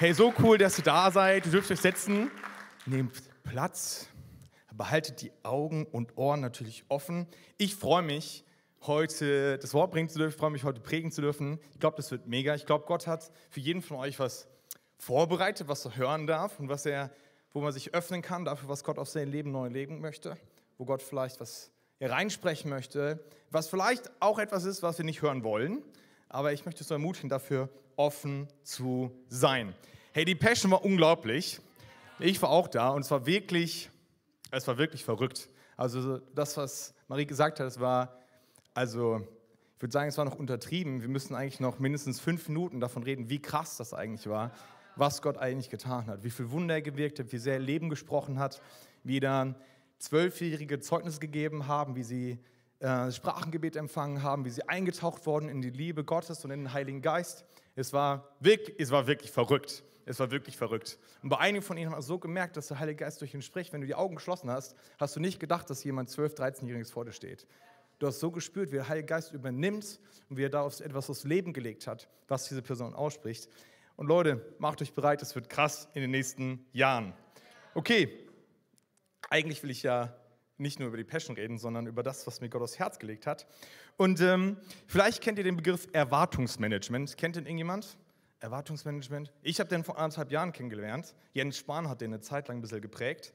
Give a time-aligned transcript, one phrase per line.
[0.00, 1.44] Hey, so cool, dass ihr da seid.
[1.44, 2.30] Ihr dürft euch setzen.
[2.86, 4.08] Nehmt Platz.
[4.72, 7.26] Behaltet die Augen und Ohren natürlich offen.
[7.58, 8.42] Ich freue mich,
[8.86, 10.32] heute das Wort bringen zu dürfen.
[10.32, 11.60] Ich freue mich, heute predigen zu dürfen.
[11.74, 12.54] Ich glaube, das wird mega.
[12.54, 14.48] Ich glaube, Gott hat für jeden von euch was
[14.96, 17.10] vorbereitet, was er hören darf und was er,
[17.52, 20.38] wo man sich öffnen kann dafür, was Gott auf sein Leben neu legen möchte.
[20.78, 21.70] Wo Gott vielleicht was
[22.00, 25.82] reinsprechen möchte, was vielleicht auch etwas ist, was wir nicht hören wollen.
[26.32, 29.74] Aber ich möchte so ermutigen, dafür offen zu sein.
[30.12, 31.60] Hey, die Passion war unglaublich.
[32.20, 33.90] Ich war auch da und es war wirklich,
[34.52, 35.48] es war wirklich verrückt.
[35.76, 38.16] Also das, was Marie gesagt hat, es war,
[38.74, 39.26] also
[39.74, 41.02] ich würde sagen, es war noch untertrieben.
[41.02, 44.52] Wir müssen eigentlich noch mindestens fünf Minuten davon reden, wie krass das eigentlich war,
[44.94, 47.88] was Gott eigentlich getan hat, wie viel Wunder er gewirkt hat, wie sehr er Leben
[47.88, 48.62] gesprochen hat,
[49.02, 49.56] wie dann
[49.98, 52.38] Zwölfjährige Zeugnisse gegeben haben, wie sie
[52.80, 56.72] äh, Sprachengebet empfangen haben, wie sie eingetaucht wurden in die Liebe Gottes und in den
[56.72, 57.44] Heiligen Geist.
[57.76, 59.84] Es war wirklich, es war wirklich verrückt.
[60.06, 60.98] Es war wirklich verrückt.
[61.22, 63.42] Und bei einigen von ihnen haben wir so gemerkt, dass der Heilige Geist durch ihn
[63.42, 63.72] spricht.
[63.72, 67.04] Wenn du die Augen geschlossen hast, hast du nicht gedacht, dass jemand 12-, 13-Jähriges vor
[67.04, 67.46] dir steht.
[67.98, 71.24] Du hast so gespürt, wie der Heilige Geist übernimmt und wie er da etwas aufs
[71.24, 73.48] Leben gelegt hat, was diese Person ausspricht.
[73.96, 77.12] Und Leute, macht euch bereit, es wird krass in den nächsten Jahren.
[77.74, 78.26] Okay,
[79.28, 80.16] eigentlich will ich ja
[80.60, 83.26] nicht nur über die Passion reden, sondern über das, was mir Gott aufs Herz gelegt
[83.26, 83.46] hat.
[83.96, 87.16] Und ähm, vielleicht kennt ihr den Begriff Erwartungsmanagement.
[87.16, 87.96] Kennt den irgendjemand?
[88.40, 89.32] Erwartungsmanagement.
[89.42, 91.14] Ich habe den vor anderthalb Jahren kennengelernt.
[91.32, 93.34] Jens Spahn hat den eine Zeit lang ein bisschen geprägt.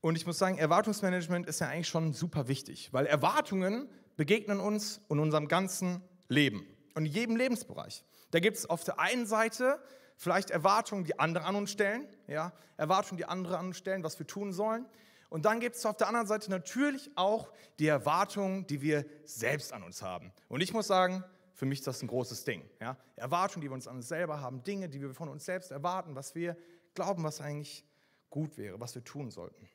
[0.00, 5.00] Und ich muss sagen, Erwartungsmanagement ist ja eigentlich schon super wichtig, weil Erwartungen begegnen uns
[5.08, 8.02] in unserem ganzen Leben und in jedem Lebensbereich.
[8.32, 9.78] Da gibt es auf der einen Seite
[10.16, 14.18] vielleicht Erwartungen, die andere an uns stellen, ja, Erwartungen, die andere an uns stellen, was
[14.18, 14.86] wir tun sollen.
[15.32, 19.72] Und dann gibt es auf der anderen Seite natürlich auch die Erwartungen, die wir selbst
[19.72, 20.30] an uns haben.
[20.48, 22.68] Und ich muss sagen, für mich ist das ein großes Ding.
[22.82, 22.98] Ja?
[23.16, 26.14] Erwartungen, die wir uns an uns selber haben, Dinge, die wir von uns selbst erwarten,
[26.14, 26.54] was wir
[26.92, 27.82] glauben, was eigentlich
[28.28, 29.70] gut wäre, was wir tun sollten.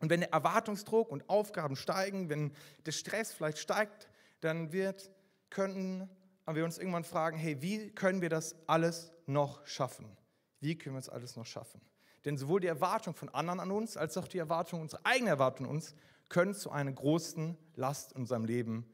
[0.00, 2.52] Und wenn der Erwartungsdruck und Aufgaben steigen, wenn
[2.84, 4.10] der Stress vielleicht steigt,
[4.40, 5.10] dann wird,
[5.48, 6.10] können
[6.46, 10.18] wir uns irgendwann fragen, hey, wie können wir das alles noch schaffen?
[10.60, 11.80] Wie können wir das alles noch schaffen?
[12.24, 15.66] Denn sowohl die Erwartung von anderen an uns, als auch die Erwartung, unsere eigene Erwartung
[15.66, 15.94] an uns,
[16.28, 18.86] können zu einer großen Last in unserem Leben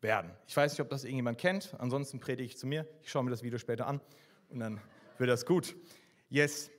[0.00, 0.30] werden.
[0.46, 2.86] Ich weiß nicht, ob das irgendjemand kennt, ansonsten predige ich zu mir.
[3.02, 4.00] Ich schaue mir das Video später an
[4.50, 4.80] und dann
[5.18, 5.74] wird das gut.
[6.28, 6.70] Yes.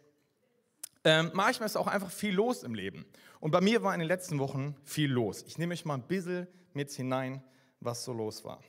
[1.04, 3.06] Ähm, manchmal ist auch einfach viel los im Leben.
[3.40, 5.44] Und bei mir war in den letzten Wochen viel los.
[5.48, 7.44] Ich nehme euch mal ein bisschen mit hinein,
[7.80, 8.60] was so los war.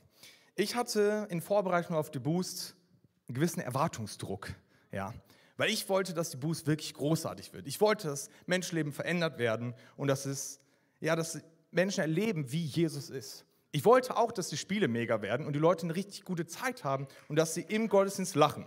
[0.55, 2.77] Ich hatte in Vorbereitung auf die Boost
[3.29, 4.55] einen gewissen Erwartungsdruck.
[4.93, 5.15] Ja.
[5.57, 7.67] Weil ich wollte, dass die Boost wirklich großartig wird.
[7.67, 10.61] Ich wollte, dass Menschenleben verändert werden und dass, es,
[11.01, 11.41] ja, dass
[11.71, 13.45] Menschen erleben, wie Jesus ist.
[13.73, 16.85] Ich wollte auch, dass die Spiele mega werden und die Leute eine richtig gute Zeit
[16.85, 18.67] haben und dass sie im Gottesdienst lachen.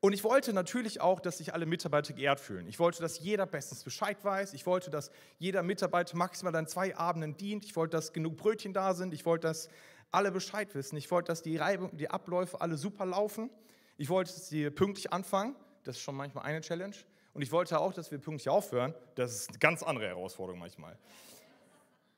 [0.00, 2.66] Und ich wollte natürlich auch, dass sich alle Mitarbeiter geehrt fühlen.
[2.66, 4.54] Ich wollte, dass jeder bestens Bescheid weiß.
[4.54, 7.66] Ich wollte, dass jeder Mitarbeiter maximal an zwei Abenden dient.
[7.66, 9.12] Ich wollte, dass genug Brötchen da sind.
[9.12, 9.68] Ich wollte, dass
[10.10, 10.96] alle Bescheid wissen.
[10.96, 13.50] Ich wollte, dass die, Reibung, die Abläufe alle super laufen.
[13.98, 15.54] Ich wollte, dass sie pünktlich anfangen.
[15.84, 16.96] Das ist schon manchmal eine Challenge.
[17.32, 18.94] Und ich wollte auch, dass wir pünktlich aufhören.
[19.14, 20.98] Das ist eine ganz andere Herausforderung manchmal.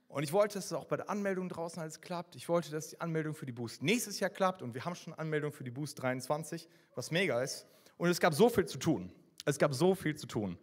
[0.08, 2.36] Und ich wollte, dass es auch bei der Anmeldung draußen alles klappt.
[2.36, 4.60] Ich wollte, dass die Anmeldung für die Boost nächstes Jahr klappt.
[4.60, 7.66] Und wir haben schon Anmeldung für die Boost 23, was mega ist.
[7.96, 9.10] Und es gab so viel zu tun.
[9.44, 10.58] Es gab so viel zu tun.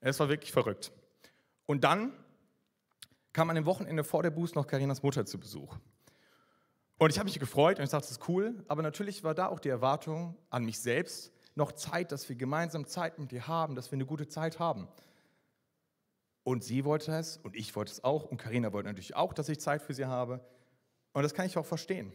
[0.00, 0.92] Es war wirklich verrückt.
[1.66, 2.12] Und dann
[3.32, 5.76] kam an dem Wochenende vor der Boost noch Karinas Mutter zu Besuch.
[6.98, 8.64] Und ich habe mich gefreut und ich dachte, das ist cool.
[8.66, 12.86] Aber natürlich war da auch die Erwartung an mich selbst, noch Zeit, dass wir gemeinsam
[12.86, 14.88] Zeit mit dir haben, dass wir eine gute Zeit haben.
[16.42, 19.48] Und sie wollte es und ich wollte es auch und Karina wollte natürlich auch, dass
[19.48, 20.40] ich Zeit für sie habe.
[21.12, 22.12] Und das kann ich auch verstehen.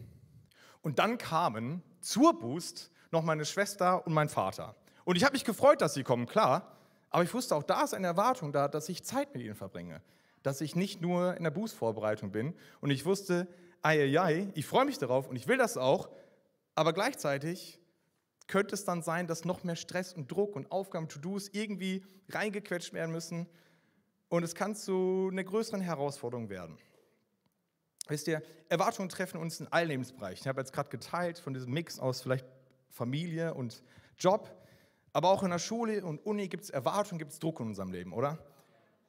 [0.82, 4.76] Und dann kamen zur Boost noch meine Schwester und mein Vater.
[5.04, 6.78] Und ich habe mich gefreut, dass sie kommen, klar.
[7.10, 10.02] Aber ich wusste auch, da ist eine Erwartung da, dass ich Zeit mit ihnen verbringe.
[10.44, 12.54] Dass ich nicht nur in der Boost-Vorbereitung bin.
[12.82, 13.48] Und ich wusste,
[13.82, 16.10] ei, ei, ei, ich freue mich darauf und ich will das auch.
[16.74, 17.80] Aber gleichzeitig
[18.48, 22.94] könnte es dann sein, dass noch mehr Stress und Druck und Aufgaben, To-Dos irgendwie reingequetscht
[22.94, 23.48] werden müssen.
[24.30, 26.78] Und es kann zu einer größeren Herausforderung werden.
[28.08, 30.44] Wisst ihr, Erwartungen treffen uns in allen Lebensbereichen.
[30.44, 32.46] Ich habe jetzt gerade geteilt von diesem Mix aus vielleicht
[32.90, 33.84] Familie und
[34.18, 34.56] Job,
[35.12, 37.92] aber auch in der Schule und Uni gibt es Erwartungen, gibt es Druck in unserem
[37.92, 38.38] Leben, oder?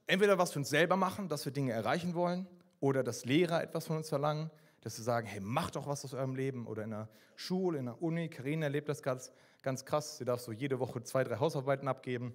[0.06, 2.46] Entweder was wir uns selber machen, dass wir Dinge erreichen wollen,
[2.80, 4.50] oder dass Lehrer etwas von uns verlangen,
[4.86, 6.64] dass sie sagen, hey, macht doch was aus eurem Leben.
[6.68, 8.28] Oder in der Schule, in der Uni.
[8.28, 10.18] Karina erlebt das ganz, ganz krass.
[10.18, 12.32] Sie darf so jede Woche zwei, drei Hausarbeiten abgeben.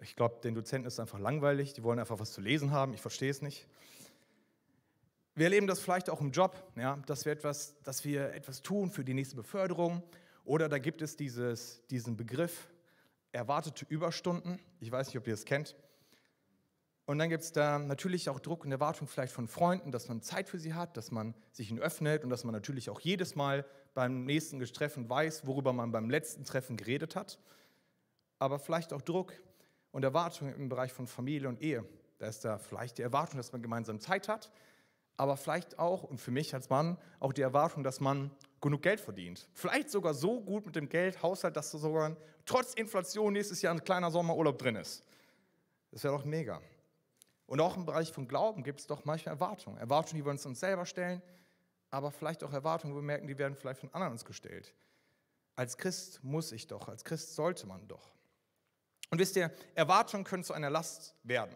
[0.00, 1.74] Ich glaube, den Dozenten ist einfach langweilig.
[1.74, 2.92] Die wollen einfach was zu lesen haben.
[2.92, 3.68] Ich verstehe es nicht.
[5.36, 8.90] Wir erleben das vielleicht auch im Job, ja, dass, wir etwas, dass wir etwas tun
[8.90, 10.02] für die nächste Beförderung.
[10.44, 12.68] Oder da gibt es dieses, diesen Begriff
[13.30, 14.58] erwartete Überstunden.
[14.80, 15.76] Ich weiß nicht, ob ihr das kennt.
[17.04, 20.22] Und dann gibt es da natürlich auch Druck und Erwartung vielleicht von Freunden, dass man
[20.22, 23.34] Zeit für sie hat, dass man sich ihnen öffnet und dass man natürlich auch jedes
[23.34, 23.64] Mal
[23.94, 27.40] beim nächsten Treffen weiß, worüber man beim letzten Treffen geredet hat.
[28.38, 29.32] Aber vielleicht auch Druck
[29.90, 31.84] und Erwartung im Bereich von Familie und Ehe.
[32.18, 34.52] Da ist da vielleicht die Erwartung, dass man gemeinsam Zeit hat,
[35.16, 39.00] aber vielleicht auch, und für mich als Mann, auch die Erwartung, dass man genug Geld
[39.00, 39.48] verdient.
[39.52, 42.16] Vielleicht sogar so gut mit dem Geldhaushalt, dass sogar
[42.46, 45.04] trotz Inflation nächstes Jahr ein kleiner Sommerurlaub drin ist.
[45.90, 46.62] Das wäre doch mega.
[47.52, 49.76] Und auch im Bereich von Glauben gibt es doch manchmal Erwartungen.
[49.76, 51.20] Erwartungen, die wir uns uns selber stellen,
[51.90, 54.72] aber vielleicht auch Erwartungen, wo wir merken, die werden vielleicht von anderen uns gestellt.
[55.54, 58.14] Als Christ muss ich doch, als Christ sollte man doch.
[59.10, 61.54] Und wisst ihr, Erwartungen können zu einer Last werden.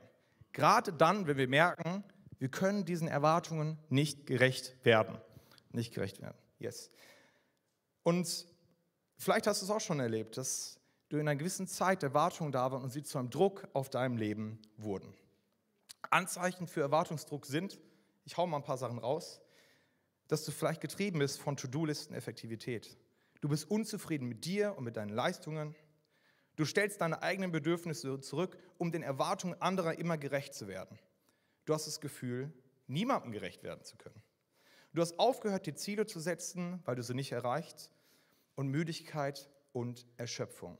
[0.52, 2.04] Gerade dann, wenn wir merken,
[2.38, 5.18] wir können diesen Erwartungen nicht gerecht werden.
[5.70, 6.36] Nicht gerecht werden.
[6.58, 6.90] Yes.
[8.02, 8.46] Und
[9.16, 10.78] vielleicht hast du es auch schon erlebt, dass
[11.08, 14.18] du in einer gewissen Zeit Erwartungen da waren und sie zu einem Druck auf deinem
[14.18, 15.14] Leben wurden.
[16.12, 17.78] Anzeichen für Erwartungsdruck sind,
[18.24, 19.40] ich hau mal ein paar Sachen raus,
[20.28, 22.96] dass du vielleicht getrieben bist von To-Do-Listen-Effektivität.
[23.40, 25.74] Du bist unzufrieden mit dir und mit deinen Leistungen.
[26.56, 30.98] Du stellst deine eigenen Bedürfnisse zurück, um den Erwartungen anderer immer gerecht zu werden.
[31.64, 32.52] Du hast das Gefühl,
[32.86, 34.22] niemandem gerecht werden zu können.
[34.92, 37.92] Du hast aufgehört, dir Ziele zu setzen, weil du sie nicht erreicht.
[38.54, 40.78] Und Müdigkeit und Erschöpfung.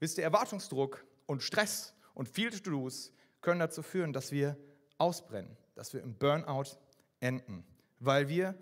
[0.00, 4.56] Wisst ihr, Erwartungsdruck und Stress und viele To-Dos können dazu führen, dass wir
[4.98, 6.76] ausbrennen, dass wir im Burnout
[7.20, 7.64] enden,
[8.00, 8.54] weil wir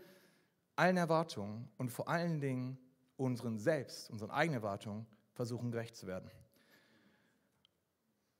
[0.76, 2.78] allen Erwartungen und vor allen Dingen
[3.16, 6.30] unseren Selbst, unseren eigenen Erwartungen versuchen gerecht zu werden.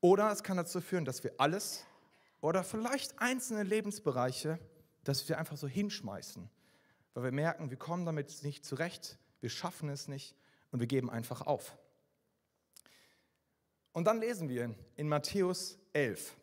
[0.01, 1.85] Oder es kann dazu führen, dass wir alles
[2.41, 4.59] oder vielleicht einzelne Lebensbereiche,
[5.05, 6.49] dass wir einfach so hinschmeißen,
[7.15, 10.37] weil wir merken, wir kommen damit nicht zurecht, wir schaffen es nicht
[10.71, 11.79] und wir geben einfach auf.
[13.93, 16.37] Und dann lesen wir in Matthäus 11.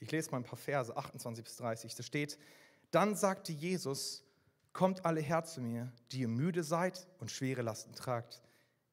[0.00, 1.94] Ich lese mal ein paar Verse, 28 bis 30.
[1.94, 2.38] Da steht,
[2.90, 4.22] dann sagte Jesus,
[4.74, 8.42] kommt alle her zu mir, die ihr müde seid und schwere Lasten tragt.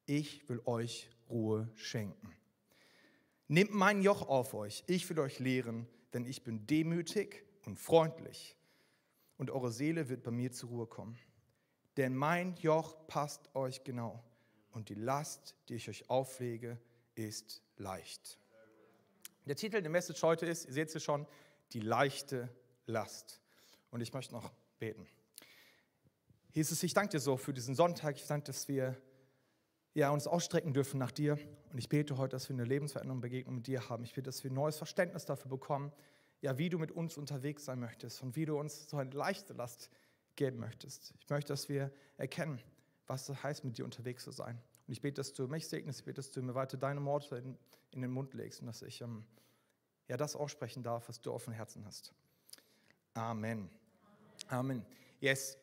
[0.06, 2.34] Ich will euch Ruhe schenken.
[3.50, 8.56] Nehmt mein Joch auf euch, ich will euch lehren, denn ich bin demütig und freundlich
[9.38, 11.20] und eure Seele wird bei mir zur Ruhe kommen.
[11.98, 14.24] Denn mein Joch passt euch genau
[14.72, 16.80] und die Last, die ich euch auflege,
[17.16, 18.40] ist leicht.
[19.46, 21.28] Der Titel der Message heute ist, ihr seht es schon,
[21.72, 22.50] die leichte
[22.88, 23.40] Last.
[23.92, 25.08] Und ich möchte noch beten.
[26.52, 28.16] Jesus, ich danke dir so für diesen Sonntag.
[28.16, 28.98] Ich danke, dass wir
[29.94, 31.38] ja, uns ausstrecken dürfen nach dir.
[31.72, 34.04] Und ich bete heute, dass wir eine Lebensveränderung, Begegnung mit dir haben.
[34.04, 35.92] Ich bete, dass wir ein neues Verständnis dafür bekommen,
[36.42, 39.54] ja, wie du mit uns unterwegs sein möchtest und wie du uns so eine leichte
[39.54, 39.92] Last
[40.36, 41.14] geben möchtest.
[41.20, 42.60] Ich möchte, dass wir erkennen,
[43.06, 44.60] was es heißt, mit dir unterwegs zu sein.
[44.88, 47.58] Und ich bete, dass du mich segnest, ich bete, dass du mir weiter deine Worte
[47.96, 49.26] in den Mund legst und dass ich ähm,
[50.08, 52.14] ja, das aussprechen darf, was du auf dem Herzen hast.
[53.14, 53.70] Amen.
[54.48, 54.86] Amen.
[55.20, 55.58] Yes.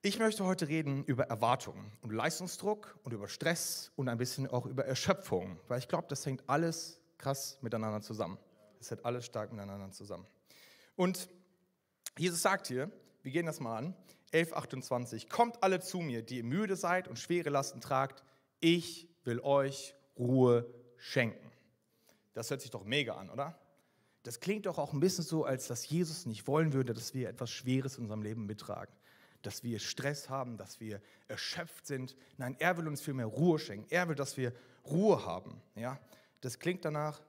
[0.00, 4.64] Ich möchte heute reden über Erwartungen und Leistungsdruck und über Stress und ein bisschen auch
[4.64, 8.38] über Erschöpfung, weil ich glaube, das hängt alles krass miteinander zusammen.
[8.80, 10.24] Es hängt alles stark miteinander zusammen.
[10.94, 11.28] Und
[12.16, 12.90] Jesus sagt hier,
[13.22, 13.96] wir gehen das mal an,
[14.32, 18.22] 11.28, kommt alle zu mir, die ihr müde seid und schwere Lasten tragt,
[18.60, 21.50] ich will euch Ruhe schenken.
[22.34, 23.58] Das hört sich doch mega an, oder?
[24.22, 27.28] Das klingt doch auch ein bisschen so, als dass Jesus nicht wollen würde, dass wir
[27.28, 28.94] etwas Schweres in unserem Leben mittragen.
[29.42, 32.16] Dass wir Stress haben, dass wir erschöpft sind.
[32.36, 33.86] Nein, er will uns vielmehr Ruhe schenken.
[33.90, 34.52] Er will, dass wir
[34.84, 35.62] Ruhe haben.
[35.76, 35.98] Ja?
[36.40, 37.22] Das klingt danach,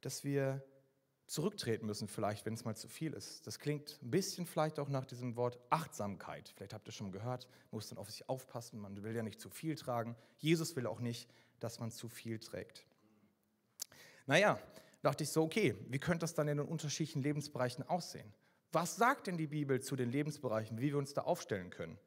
[0.00, 0.62] dass wir
[1.26, 3.46] zurücktreten müssen, vielleicht, wenn es mal zu viel ist.
[3.46, 6.52] Das klingt ein bisschen vielleicht auch nach diesem Wort Achtsamkeit.
[6.54, 9.40] Vielleicht habt ihr schon gehört, man muss dann auf sich aufpassen, man will ja nicht
[9.40, 10.16] zu viel tragen.
[10.38, 11.28] Jesus will auch nicht,
[11.60, 12.86] dass man zu viel trägt.
[14.26, 14.58] Naja,
[15.02, 18.32] dachte ich so, okay, wie könnte das dann in den unterschiedlichen Lebensbereichen aussehen?
[18.72, 21.98] Was sagt denn die Bibel zu den Lebensbereichen, wie wir uns da aufstellen können?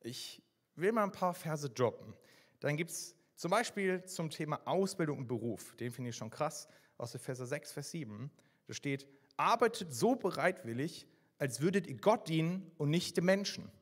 [0.00, 0.42] Ich
[0.76, 2.14] will mal ein paar Verse droppen.
[2.60, 6.68] Dann gibt es zum Beispiel zum Thema Ausbildung und Beruf, den finde ich schon krass,
[6.96, 8.30] aus Epheser 6, Vers 7.
[8.68, 13.72] Da steht, arbeitet so bereitwillig, als würdet ihr Gott dienen und nicht dem Menschen.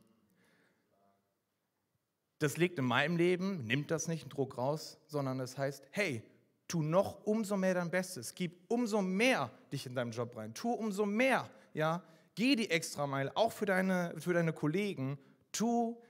[2.39, 5.85] Das liegt in meinem Leben, nimmt das nicht einen Druck raus, sondern es das heißt,
[5.91, 6.23] hey,
[6.71, 10.71] tu noch umso mehr dein Bestes, gib umso mehr dich in deinem Job rein, tu
[10.71, 12.01] umso mehr, ja,
[12.33, 15.19] geh die extra Meile, auch für deine, für deine Kollegen,
[15.51, 16.01] tu,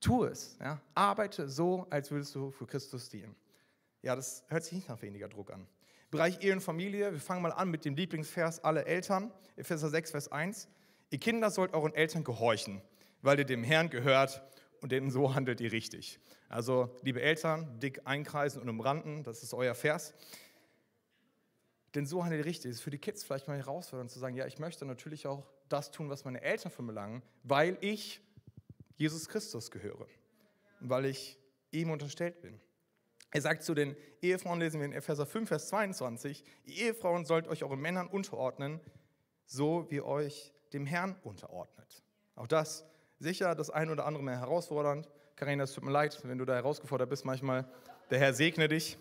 [0.00, 3.36] tu es, ja, arbeite so, als würdest du für Christus dienen.
[4.00, 5.66] Ja, das hört sich nicht nach weniger Druck an.
[6.10, 10.12] Bereich Ehe und Familie, wir fangen mal an mit dem Lieblingsvers aller Eltern, Epheser 6,
[10.12, 10.66] Vers 1.
[11.10, 12.80] Ihr Kinder sollt euren Eltern gehorchen,
[13.20, 14.42] weil ihr dem Herrn gehört
[14.80, 16.18] und denn so handelt ihr richtig.
[16.48, 20.14] Also, liebe Eltern, dick einkreisen und umranden, das ist euer Vers.
[21.94, 22.70] Denn so handelt ihr richtig.
[22.70, 25.46] Es ist für die Kids vielleicht mal herausfordernd zu sagen, ja, ich möchte natürlich auch
[25.68, 28.20] das tun, was meine Eltern von mir verlangen, weil ich
[28.96, 30.06] Jesus Christus gehöre,
[30.80, 31.38] weil ich
[31.70, 32.60] ihm unterstellt bin.
[33.30, 37.48] Er sagt zu den Ehefrauen, lesen wir in Epheser 5, Vers 22, ihr Ehefrauen sollt
[37.48, 38.80] euch euren Männern unterordnen,
[39.44, 42.02] so wie euch dem Herrn unterordnet.
[42.34, 42.84] Auch das
[43.18, 45.08] sicher das ein oder andere mehr herausfordernd.
[45.36, 47.66] Karina, es tut mir leid, wenn du da herausgefordert bist manchmal.
[48.10, 48.98] Der Herr segne dich.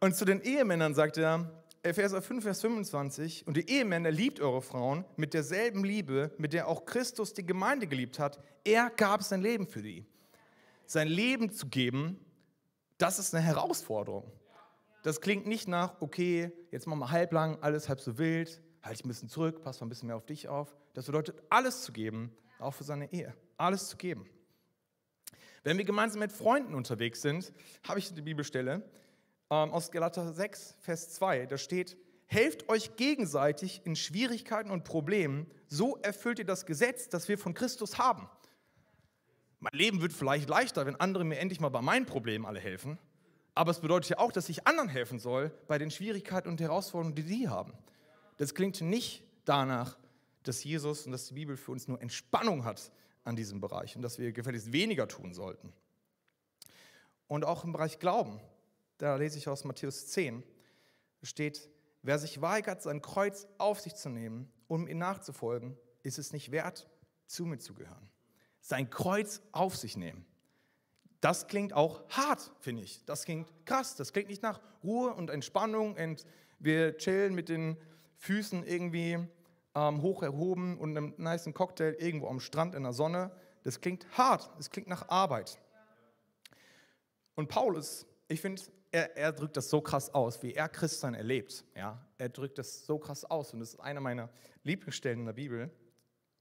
[0.00, 1.50] Und zu den Ehemännern sagt er,
[1.82, 6.66] Epheser 5, Vers 25, und die Ehemänner liebt eure Frauen mit derselben Liebe, mit der
[6.66, 8.38] auch Christus die Gemeinde geliebt hat.
[8.64, 10.06] Er gab sein Leben für die.
[10.86, 12.18] Sein Leben zu geben,
[12.96, 14.24] das ist eine Herausforderung.
[15.02, 19.04] Das klingt nicht nach, okay, jetzt machen wir halblang, alles halb so wild, halte ich
[19.04, 20.74] ein bisschen zurück, pass mal ein bisschen mehr auf dich auf.
[20.94, 23.34] Das bedeutet, alles zu geben, auch für seine Ehe.
[23.56, 24.28] Alles zu geben.
[25.62, 27.52] Wenn wir gemeinsam mit Freunden unterwegs sind,
[27.88, 28.82] habe ich die Bibelstelle
[29.50, 31.46] ähm, aus Galater 6, Vers 2.
[31.46, 31.96] Da steht,
[32.26, 37.54] helft euch gegenseitig in Schwierigkeiten und Problemen, so erfüllt ihr das Gesetz, das wir von
[37.54, 38.28] Christus haben.
[39.60, 42.98] Mein Leben wird vielleicht leichter, wenn andere mir endlich mal bei meinen Problemen alle helfen.
[43.54, 47.14] Aber es bedeutet ja auch, dass ich anderen helfen soll bei den Schwierigkeiten und Herausforderungen,
[47.14, 47.72] die sie haben.
[48.36, 49.96] Das klingt nicht danach,
[50.44, 52.92] dass Jesus und dass die Bibel für uns nur Entspannung hat
[53.24, 55.72] an diesem Bereich und dass wir gefälligst weniger tun sollten.
[57.26, 58.40] Und auch im Bereich Glauben,
[58.98, 60.44] da lese ich aus Matthäus 10,
[61.22, 61.68] steht,
[62.02, 66.50] wer sich weigert, sein Kreuz auf sich zu nehmen, um ihm nachzufolgen, ist es nicht
[66.50, 66.88] wert,
[67.26, 68.10] zu mir zu gehören.
[68.60, 70.24] Sein Kreuz auf sich nehmen.
[71.20, 73.02] Das klingt auch hart, finde ich.
[73.06, 73.96] Das klingt krass.
[73.96, 76.26] Das klingt nicht nach Ruhe und Entspannung und
[76.58, 77.78] wir chillen mit den
[78.18, 79.18] Füßen irgendwie
[79.74, 83.30] ähm, hoch erhoben und einem niceen Cocktail irgendwo am Strand in der Sonne.
[83.62, 85.58] Das klingt hart, das klingt nach Arbeit.
[87.34, 88.62] Und Paulus, ich finde,
[88.92, 91.64] er, er, drückt das so krass aus, wie er Christsein erlebt.
[91.74, 92.06] Ja?
[92.18, 94.28] Er drückt das so krass aus und das ist einer meiner
[94.62, 95.70] Lieblingsstellen in der Bibel,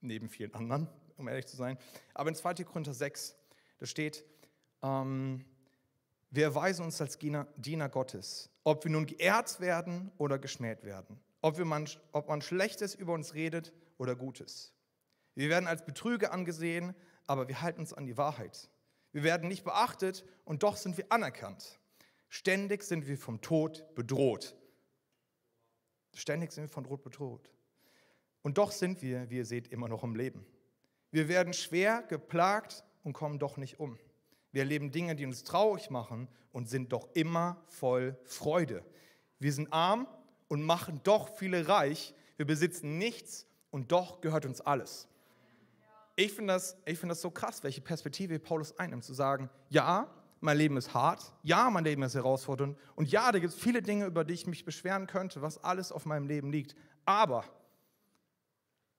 [0.02, 0.88] neben vielen anderen,
[1.18, 1.80] um ehrlich zu sein.
[2.14, 2.56] Aber in 2.
[2.66, 3.36] Korinther 6,
[3.80, 4.24] da steht,
[4.84, 5.46] ähm,
[6.30, 11.58] wir erweisen uns als Diener Gottes, ob wir nun geehrt werden oder geschmäht werden ob,
[11.58, 14.74] wir man, ob man Schlechtes über uns redet oder Gutes.
[15.36, 16.96] Wir werden als Betrüger angesehen,
[17.28, 18.70] aber wir halten uns an die Wahrheit.
[19.12, 21.80] Wir werden nicht beachtet und doch sind wir anerkannt.
[22.30, 24.56] Ständig sind wir vom Tod bedroht.
[26.16, 27.52] Ständig sind wir vom Tod bedroht.
[28.42, 30.46] Und doch sind wir, wie ihr seht, immer noch im Leben.
[31.12, 34.00] Wir werden schwer geplagt und kommen doch nicht um.
[34.54, 38.86] Wir erleben Dinge, die uns traurig machen und sind doch immer voll Freude.
[39.40, 40.08] Wir sind arm
[40.54, 42.14] und machen doch viele reich.
[42.38, 45.08] Wir besitzen nichts und doch gehört uns alles.
[46.16, 50.08] Ich finde das, find das so krass, welche Perspektive Paulus einnimmt, zu sagen, ja,
[50.42, 53.82] mein Leben ist hart, ja, mein Leben ist herausfordernd und ja, da gibt es viele
[53.82, 56.76] Dinge, über die ich mich beschweren könnte, was alles auf meinem Leben liegt.
[57.04, 57.46] Aber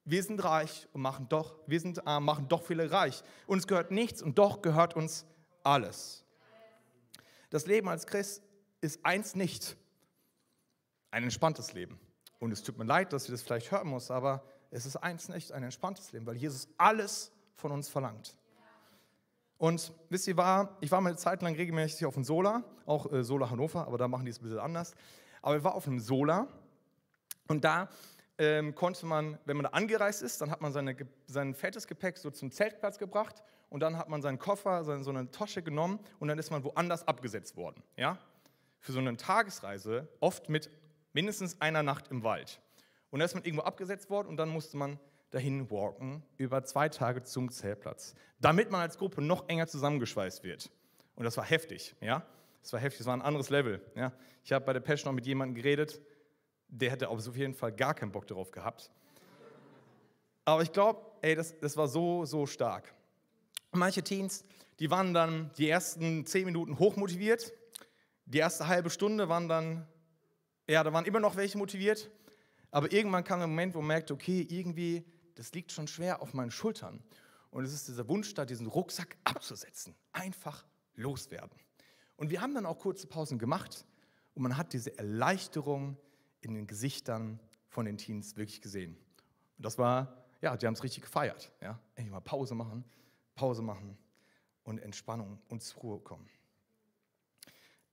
[0.04, 3.22] wir sind reich und machen doch, wir sind arm, machen doch viele reich.
[3.46, 5.24] Uns gehört nichts und doch gehört uns
[5.62, 6.24] alles.
[7.50, 8.42] Das Leben als Christ
[8.80, 9.76] ist eins nicht
[11.14, 11.98] ein entspanntes Leben.
[12.40, 15.28] Und es tut mir leid, dass ich das vielleicht hören muss, aber es ist eins
[15.28, 18.36] nicht ein entspanntes Leben, weil Jesus alles von uns verlangt.
[19.56, 23.10] Und wisst ihr, war, ich war mal eine Zeit lang regelmäßig auf dem Sola, auch
[23.12, 24.94] äh, Sola Hannover, aber da machen die es ein bisschen anders.
[25.40, 26.48] Aber ich war auf einem Sola
[27.46, 27.88] und da
[28.36, 30.96] ähm, konnte man, wenn man da angereist ist, dann hat man seine,
[31.28, 35.10] sein fettes Gepäck so zum Zeltplatz gebracht und dann hat man seinen Koffer, seine, so
[35.10, 37.84] eine Tasche genommen und dann ist man woanders abgesetzt worden.
[37.96, 38.18] Ja?
[38.80, 40.68] Für so eine Tagesreise, oft mit
[41.14, 42.60] mindestens einer Nacht im Wald.
[43.10, 44.98] Und da ist man irgendwo abgesetzt worden und dann musste man
[45.30, 50.70] dahin walken, über zwei Tage zum Zeltplatz, damit man als Gruppe noch enger zusammengeschweißt wird.
[51.16, 52.24] Und das war heftig, ja.
[52.62, 53.80] Das war heftig, das war ein anderes Level.
[53.94, 54.12] Ja?
[54.42, 56.00] Ich habe bei der Pesch noch mit jemandem geredet,
[56.68, 58.90] der hätte auf jeden Fall gar keinen Bock darauf gehabt.
[60.44, 62.94] Aber ich glaube, ey, das, das war so, so stark.
[63.70, 64.44] Manche Teens,
[64.78, 67.52] die waren dann die ersten zehn Minuten hochmotiviert,
[68.26, 69.86] die erste halbe Stunde waren dann
[70.68, 72.10] ja, da waren immer noch welche motiviert,
[72.70, 75.04] aber irgendwann kam der Moment, wo man merkte, okay, irgendwie,
[75.34, 77.02] das liegt schon schwer auf meinen Schultern.
[77.50, 80.66] Und es ist dieser Wunsch da, diesen Rucksack abzusetzen, einfach
[80.96, 81.56] loswerden.
[82.16, 83.86] Und wir haben dann auch kurze Pausen gemacht
[84.34, 85.96] und man hat diese Erleichterung
[86.40, 88.96] in den Gesichtern von den Teens wirklich gesehen.
[89.56, 91.52] Und das war, ja, die haben es richtig gefeiert.
[91.60, 91.78] Ja?
[91.94, 92.84] Endlich mal Pause machen,
[93.34, 93.96] Pause machen
[94.64, 96.28] und Entspannung und zur Ruhe kommen.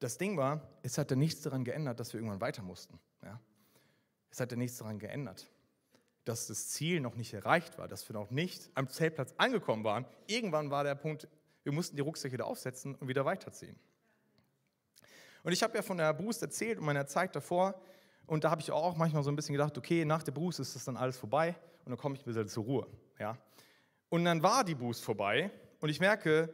[0.01, 2.99] Das Ding war, es hat ja nichts daran geändert, dass wir irgendwann weiter mussten.
[3.23, 3.39] Ja?
[4.31, 5.47] Es hat ja nichts daran geändert.
[6.25, 10.05] dass das Ziel noch nicht erreicht war, dass wir noch nicht am Zeltplatz angekommen waren.
[10.27, 11.27] Irgendwann war der Punkt,
[11.63, 13.75] wir mussten die Rucksäcke wieder aufsetzen und wieder weiterziehen.
[15.43, 17.79] Und ich habe ja von der Boost erzählt und meiner Zeit davor.
[18.27, 20.75] Und da habe ich auch manchmal so ein bisschen gedacht, okay, nach der Boost ist
[20.75, 21.55] das dann alles vorbei
[21.85, 22.87] und dann komme ich ein bisschen zur Ruhe.
[23.19, 23.37] Ja?
[24.09, 26.53] Und dann war die Boost vorbei und ich merke,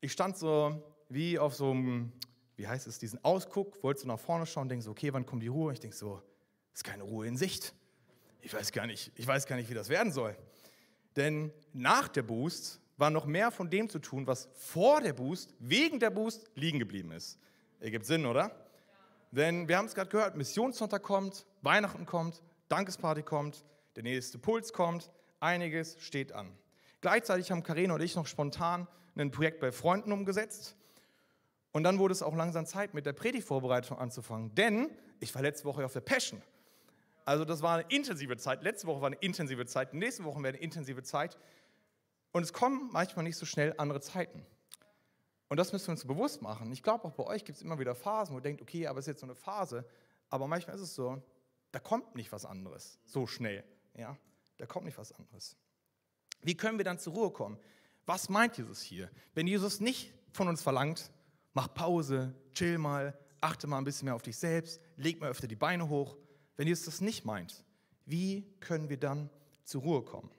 [0.00, 2.12] ich stand so wie auf so einem,
[2.56, 5.42] wie heißt es, diesen Ausguck, wollte so nach vorne schauen, denke so, okay, wann kommt
[5.42, 5.72] die Ruhe?
[5.72, 6.22] Ich denke so,
[6.72, 7.74] ist keine Ruhe in Sicht.
[8.42, 10.36] Ich weiß gar nicht, ich weiß gar nicht, wie das werden soll.
[11.16, 15.54] Denn nach der Boost war noch mehr von dem zu tun, was vor der Boost,
[15.58, 17.38] wegen der Boost liegen geblieben ist.
[17.80, 18.42] Ergibt Sinn, oder?
[18.42, 18.56] Ja.
[19.32, 23.64] Denn wir haben es gerade gehört, Missionssonntag kommt, Weihnachten kommt, Dankesparty kommt,
[23.96, 26.52] der nächste Puls kommt, einiges steht an.
[27.00, 30.76] Gleichzeitig haben Karina und ich noch spontan ein Projekt bei Freunden umgesetzt.
[31.74, 34.54] Und dann wurde es auch langsam Zeit, mit der Predigtvorbereitung anzufangen.
[34.54, 36.40] Denn ich war letzte Woche auf der Passion.
[37.24, 38.62] Also das war eine intensive Zeit.
[38.62, 39.92] Letzte Woche war eine intensive Zeit.
[39.92, 41.36] Nächste Woche wäre eine intensive Zeit.
[42.30, 44.46] Und es kommen manchmal nicht so schnell andere Zeiten.
[45.48, 46.70] Und das müssen wir uns bewusst machen.
[46.70, 49.00] Ich glaube, auch bei euch gibt es immer wieder Phasen, wo ihr denkt, okay, aber
[49.00, 49.84] es ist jetzt so eine Phase.
[50.30, 51.20] Aber manchmal ist es so,
[51.72, 53.64] da kommt nicht was anderes so schnell.
[53.96, 54.16] Ja?
[54.58, 55.56] Da kommt nicht was anderes.
[56.40, 57.58] Wie können wir dann zur Ruhe kommen?
[58.06, 59.10] Was meint Jesus hier?
[59.34, 61.10] Wenn Jesus nicht von uns verlangt,
[61.54, 65.46] mach Pause, chill mal, achte mal ein bisschen mehr auf dich selbst, leg mal öfter
[65.46, 66.16] die Beine hoch,
[66.56, 67.64] wenn Jesus das nicht meint,
[68.04, 69.30] wie können wir dann
[69.64, 70.30] zur Ruhe kommen?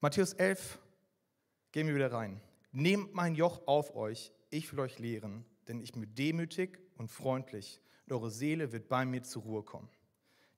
[0.00, 0.78] Matthäus 11,
[1.72, 2.40] gehen wir wieder rein.
[2.72, 7.80] Nehmt mein Joch auf euch, ich will euch lehren, denn ich bin demütig und freundlich
[8.06, 9.88] und eure Seele wird bei mir zur Ruhe kommen.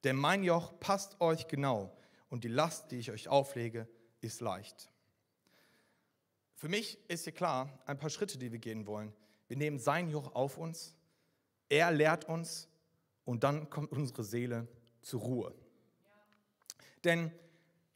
[0.04, 1.96] Denn mein Joch passt euch genau
[2.28, 3.88] und die Last, die ich euch auflege,
[4.20, 4.90] ist leicht.
[6.58, 9.12] Für mich ist hier klar, ein paar Schritte, die wir gehen wollen.
[9.46, 10.96] Wir nehmen sein Joch auf uns,
[11.68, 12.66] er lehrt uns
[13.24, 14.66] und dann kommt unsere Seele
[15.00, 15.54] zur Ruhe.
[17.04, 17.30] Denn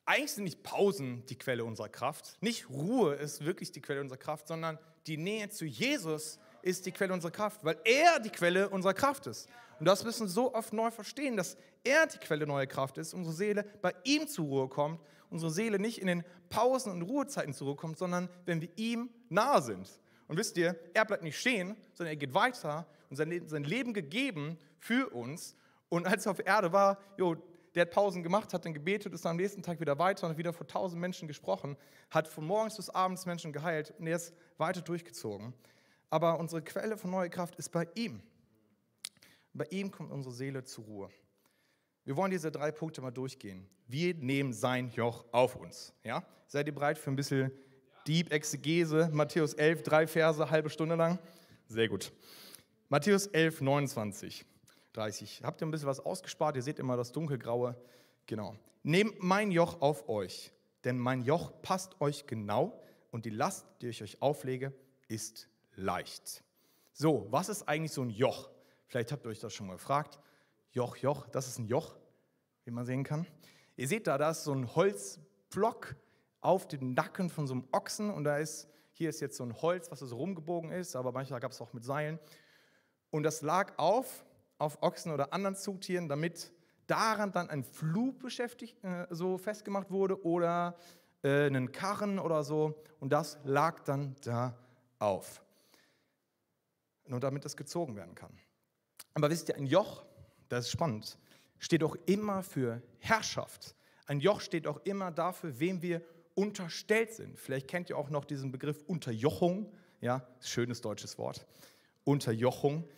[0.05, 4.19] eigentlich sind nicht Pausen die Quelle unserer Kraft, nicht Ruhe ist wirklich die Quelle unserer
[4.19, 4.79] Kraft, sondern
[5.09, 9.27] die Nähe zu Jesus ist die Quelle unserer Kraft, weil er die Quelle unserer Kraft
[9.27, 9.49] ist.
[9.81, 13.13] Und das müssen wir so oft neu verstehen, dass er die Quelle neuer Kraft ist,
[13.13, 15.01] unsere Seele bei ihm zur Ruhe kommt,
[15.33, 19.11] unsere Seele nicht in den Pausen und Ruhezeiten zur Ruhe kommt, sondern wenn wir ihm
[19.29, 19.89] nahe sind.
[20.29, 23.65] Und wisst ihr, er bleibt nicht stehen, sondern er geht weiter und sein Leben, sein
[23.65, 25.57] Leben gegeben für uns.
[25.89, 27.37] Und als er auf Erde war, jo,
[27.75, 30.39] der hat Pausen gemacht, hat dann gebetet, ist am nächsten Tag wieder weiter und hat
[30.39, 31.77] wieder vor tausend Menschen gesprochen,
[32.11, 35.55] hat von morgens bis abends Menschen geheilt und er ist weiter durchgezogen.
[36.11, 38.23] Aber unsere Quelle von neuer Kraft ist bei ihm.
[39.55, 41.11] Bei ihm kommt unsere Seele zur Ruhe.
[42.05, 43.69] Wir wollen diese drei Punkte mal durchgehen.
[43.87, 45.93] Wir nehmen sein Joch auf uns.
[46.03, 46.25] Ja?
[46.49, 47.53] Seid ihr bereit für ein bisschen
[48.07, 49.09] Deep Exegese?
[49.13, 51.21] Matthäus 11, drei Verse, halbe Stunde lang?
[51.69, 52.13] Sehr gut.
[52.89, 54.45] Matthäus 11, 29.
[54.95, 55.43] 30.
[55.45, 56.57] Habt ihr ein bisschen was ausgespart?
[56.57, 57.77] Ihr seht immer das dunkelgraue.
[58.27, 58.57] Genau.
[58.83, 60.53] Nehmt mein Joch auf euch,
[60.85, 64.73] denn mein Joch passt euch genau und die Last, die ich euch auflege,
[65.09, 66.43] ist leicht.
[66.93, 68.51] So, was ist eigentlich so ein Joch?
[68.87, 70.19] Vielleicht habt ihr euch das schon mal gefragt.
[70.73, 71.95] Joch, Joch, das ist ein Joch,
[72.65, 73.27] wie man sehen kann.
[73.77, 75.97] Ihr seht da, da ist so ein Holzblock
[76.41, 79.55] auf dem Nacken von so einem Ochsen und da ist, hier ist jetzt so ein
[79.63, 82.19] Holz, was so rumgebogen ist, aber manchmal gab es auch mit Seilen.
[83.11, 84.25] Und das lag auf
[84.63, 86.53] auf Ochsen oder anderen Zugtieren, damit
[86.87, 90.77] daran dann ein Flug beschäftigt, äh, so festgemacht wurde oder
[91.23, 92.81] äh, einen Karren oder so.
[93.01, 94.57] Und das lag dann da
[95.01, 95.43] auf.
[97.07, 98.39] Nur damit es gezogen werden kann.
[99.15, 100.05] Aber wisst ihr, ein Joch,
[100.53, 101.19] das ist spannend,
[101.59, 103.75] steht auch immer für Herrschaft.
[104.07, 106.03] Ein Joch steht auch immer dafür, wem wir
[106.35, 107.39] unterstellt sind.
[107.39, 109.73] Vielleicht kennt ihr auch noch diesen Begriff Unterjochung.
[110.01, 111.47] Ja, schönes deutsches Wort.
[112.05, 112.89] Unterjochung.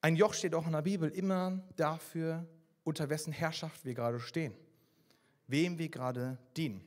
[0.00, 2.46] Ein Joch steht auch in der Bibel immer dafür,
[2.84, 4.54] unter wessen Herrschaft wir gerade stehen,
[5.46, 6.82] wem wir gerade dienen.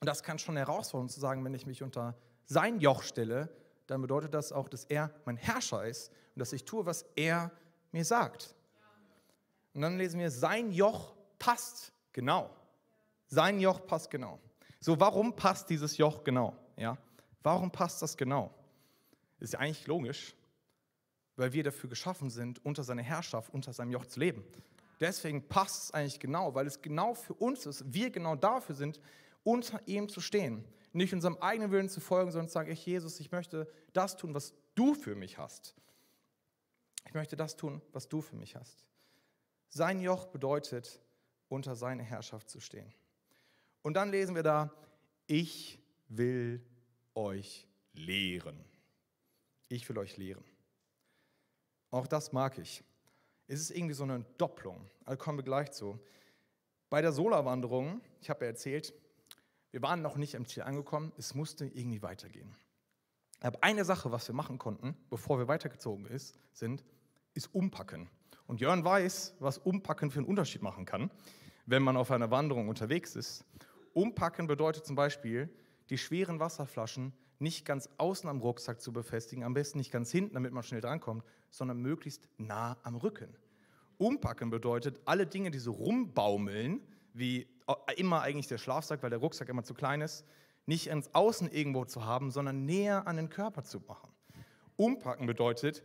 [0.00, 3.48] Und das kann schon herausfordern zu sagen, wenn ich mich unter sein Joch stelle,
[3.86, 7.50] dann bedeutet das auch, dass er mein Herrscher ist und dass ich tue, was er
[7.90, 8.54] mir sagt.
[9.74, 12.50] Und dann lesen wir, sein Joch passt genau.
[13.26, 14.38] Sein Joch passt genau.
[14.80, 16.56] So, warum passt dieses Joch genau?
[16.76, 16.96] Ja?
[17.42, 18.54] Warum passt das genau?
[19.40, 20.34] Ist ja eigentlich logisch
[21.36, 24.44] weil wir dafür geschaffen sind, unter seiner Herrschaft, unter seinem Joch zu leben.
[25.00, 29.00] Deswegen passt es eigentlich genau, weil es genau für uns ist, wir genau dafür sind,
[29.42, 30.64] unter ihm zu stehen.
[30.92, 34.32] Nicht unserem eigenen Willen zu folgen, sondern zu sagen, ich Jesus, ich möchte das tun,
[34.32, 35.74] was du für mich hast.
[37.06, 38.86] Ich möchte das tun, was du für mich hast.
[39.76, 41.00] Sein Joch bedeutet,
[41.48, 42.94] unter seine Herrschaft zu stehen.
[43.82, 44.72] Und dann lesen wir da,
[45.26, 46.64] ich will
[47.16, 48.64] euch lehren.
[49.68, 50.44] Ich will euch lehren.
[51.90, 52.84] Auch das mag ich.
[53.48, 54.88] Es ist irgendwie so eine Doppelung.
[55.06, 55.98] Da kommen wir gleich zu.
[56.88, 58.94] Bei der Solarwanderung, ich habe ja erzählt,
[59.72, 62.54] wir waren noch nicht am Ziel angekommen, es musste irgendwie weitergehen.
[63.40, 66.84] Aber eine Sache, was wir machen konnten, bevor wir weitergezogen ist, sind,
[67.34, 68.08] ist umpacken.
[68.46, 71.10] Und Jörn weiß, was Umpacken für einen Unterschied machen kann,
[71.66, 73.44] wenn man auf einer Wanderung unterwegs ist.
[73.94, 75.48] Umpacken bedeutet zum Beispiel,
[75.90, 80.34] die schweren Wasserflaschen nicht ganz außen am Rucksack zu befestigen, am besten nicht ganz hinten,
[80.34, 83.34] damit man schnell drankommt, sondern möglichst nah am Rücken.
[83.98, 86.80] Umpacken bedeutet, alle Dinge, die so rumbaumeln,
[87.12, 87.46] wie
[87.96, 90.24] immer eigentlich der Schlafsack, weil der Rucksack immer zu klein ist,
[90.66, 94.10] nicht ins Außen irgendwo zu haben, sondern näher an den Körper zu machen.
[94.76, 95.82] Umpacken bedeutet,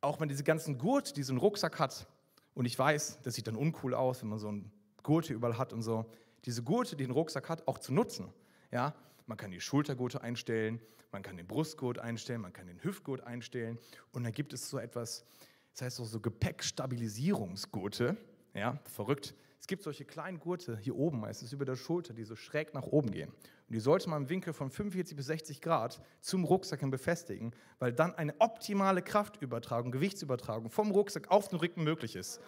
[0.00, 2.06] auch wenn diese ganzen Gurt, die so einen Rucksack hat,
[2.54, 4.72] und ich weiß, das sieht dann uncool aus, wenn man so einen
[5.04, 6.06] Gurte überall hat und so,
[6.44, 8.32] diese Gurte, die den Rucksack hat, auch zu nutzen.
[8.72, 8.94] Ja,
[9.26, 10.80] man kann die Schultergurte einstellen,
[11.12, 13.78] man kann den Brustgurt einstellen, man kann den Hüftgurt einstellen
[14.12, 15.24] und dann gibt es so etwas,
[15.72, 18.16] das heißt so Gepäckstabilisierungsgurte.
[18.54, 19.34] Ja, verrückt.
[19.60, 22.86] Es gibt solche kleinen Gurte hier oben, meistens über der Schulter, die so schräg nach
[22.86, 23.32] oben gehen.
[23.68, 27.52] Und die sollte man im Winkel von 45 bis 60 Grad zum Rucksack hin befestigen,
[27.78, 32.40] weil dann eine optimale Kraftübertragung, Gewichtsübertragung vom Rucksack auf den Rücken möglich ist.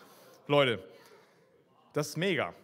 [0.46, 0.83] Leute,
[1.92, 2.54] das ist mega.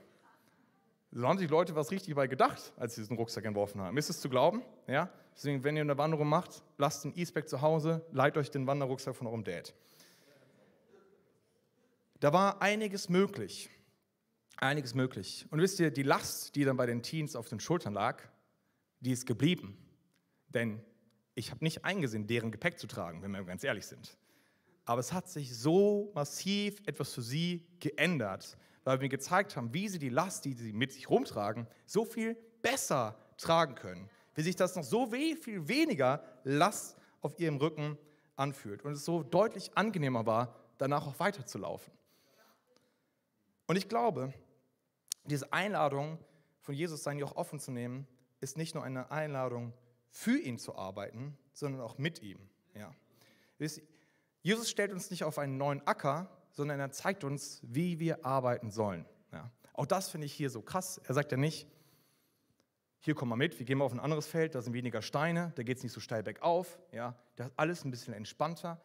[1.12, 3.96] So haben sich Leute was richtig bei gedacht, als sie diesen Rucksack entworfen haben.
[3.98, 4.62] Ist es zu glauben?
[4.86, 5.10] Ja?
[5.34, 9.14] Deswegen, wenn ihr eine Wanderung macht, lasst den E-Spec zu Hause, leiht euch den Wanderrucksack
[9.14, 9.74] von eurem Dad.
[12.20, 13.68] Da war einiges möglich.
[14.56, 15.46] Einiges möglich.
[15.50, 18.22] Und wisst ihr, die Last, die dann bei den Teens auf den Schultern lag,
[19.00, 19.76] die ist geblieben.
[20.48, 20.80] Denn
[21.34, 24.16] ich habe nicht eingesehen, deren Gepäck zu tragen, wenn wir ganz ehrlich sind.
[24.84, 29.88] Aber es hat sich so massiv etwas für sie geändert, weil wir gezeigt haben, wie
[29.88, 34.08] sie die Last, die sie mit sich rumtragen, so viel besser tragen können.
[34.34, 37.98] Wie sich das noch so viel weniger Last auf ihrem Rücken
[38.36, 38.84] anfühlt.
[38.84, 41.92] Und es so deutlich angenehmer war, danach auch weiterzulaufen.
[43.66, 44.32] Und ich glaube,
[45.24, 46.18] diese Einladung
[46.60, 48.06] von Jesus, sein Joch offen zu nehmen,
[48.40, 49.72] ist nicht nur eine Einladung,
[50.10, 52.38] für ihn zu arbeiten, sondern auch mit ihm.
[52.74, 52.94] Ja.
[54.42, 58.70] Jesus stellt uns nicht auf einen neuen Acker, sondern er zeigt uns, wie wir arbeiten
[58.70, 59.04] sollen.
[59.32, 59.50] Ja.
[59.74, 61.00] Auch das finde ich hier so krass.
[61.04, 61.68] Er sagt ja nicht,
[63.00, 65.52] hier komm mal mit, wir gehen mal auf ein anderes Feld, da sind weniger Steine,
[65.54, 68.80] da geht es nicht so steil bergauf, ja, da ist alles ein bisschen entspannter.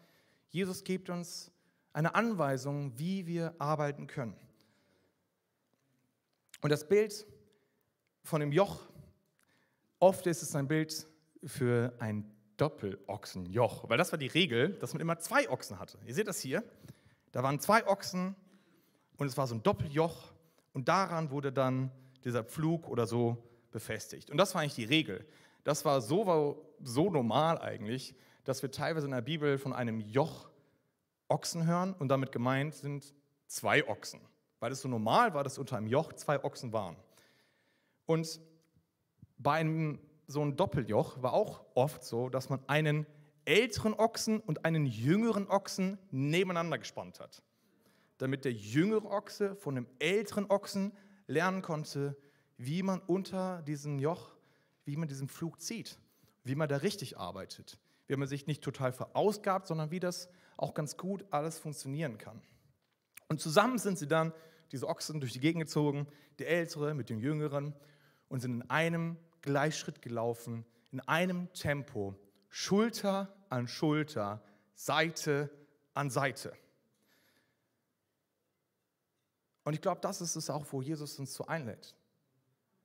[0.50, 1.52] Jesus gibt uns
[1.94, 4.36] eine Anweisung, wie wir arbeiten können.
[6.62, 7.26] Und das Bild
[8.24, 8.91] von dem Joch,
[10.02, 11.08] oft ist es ein Bild
[11.46, 15.98] für ein Doppelochsenjoch, weil das war die Regel, dass man immer zwei Ochsen hatte.
[16.06, 16.64] Ihr seht das hier,
[17.32, 18.36] da waren zwei Ochsen
[19.18, 20.34] und es war so ein Doppeljoch
[20.74, 21.92] und daran wurde dann
[22.24, 23.38] dieser Pflug oder so
[23.72, 24.30] befestigt.
[24.30, 25.26] Und das war eigentlich die Regel.
[25.64, 30.50] Das war so, so normal eigentlich, dass wir teilweise in der Bibel von einem Joch
[31.28, 33.14] Ochsen hören und damit gemeint sind
[33.48, 34.20] zwei Ochsen,
[34.60, 36.98] weil es so normal war, dass unter einem Joch zwei Ochsen waren.
[38.06, 38.42] Und
[39.42, 43.06] bei einem so einem Doppeljoch war auch oft so, dass man einen
[43.46, 47.42] älteren Ochsen und einen jüngeren Ochsen nebeneinander gespannt hat,
[48.18, 50.94] damit der jüngere Ochse von dem älteren Ochsen
[51.28, 52.16] lernen konnte,
[52.58, 54.32] wie man unter diesem Joch,
[54.86, 56.00] wie man diesen Flug zieht,
[56.44, 60.74] wie man da richtig arbeitet, wie man sich nicht total verausgabt, sondern wie das auch
[60.74, 62.42] ganz gut alles funktionieren kann.
[63.28, 64.34] Und zusammen sind sie dann,
[64.72, 66.08] diese Ochsen, durch die Gegend gezogen,
[66.40, 67.74] der Ältere mit dem Jüngeren,
[68.32, 72.16] und sind in einem Gleichschritt gelaufen, in einem Tempo
[72.50, 74.44] Schulter an Schulter,
[74.76, 75.50] Seite
[75.94, 76.54] an Seite.
[79.64, 81.96] Und ich glaube, das ist es auch, wo Jesus uns so einlädt.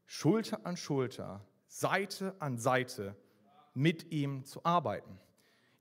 [0.05, 3.17] Schulter an Schulter, Seite an Seite
[3.75, 5.19] mit ihm zu arbeiten.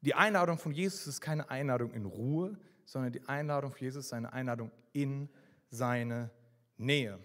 [0.02, 4.14] Die Einladung von Jesus ist keine Einladung in Ruhe, sondern die Einladung von Jesus ist
[4.14, 5.30] eine Einladung in
[5.70, 6.32] seine
[6.78, 7.20] Nähe.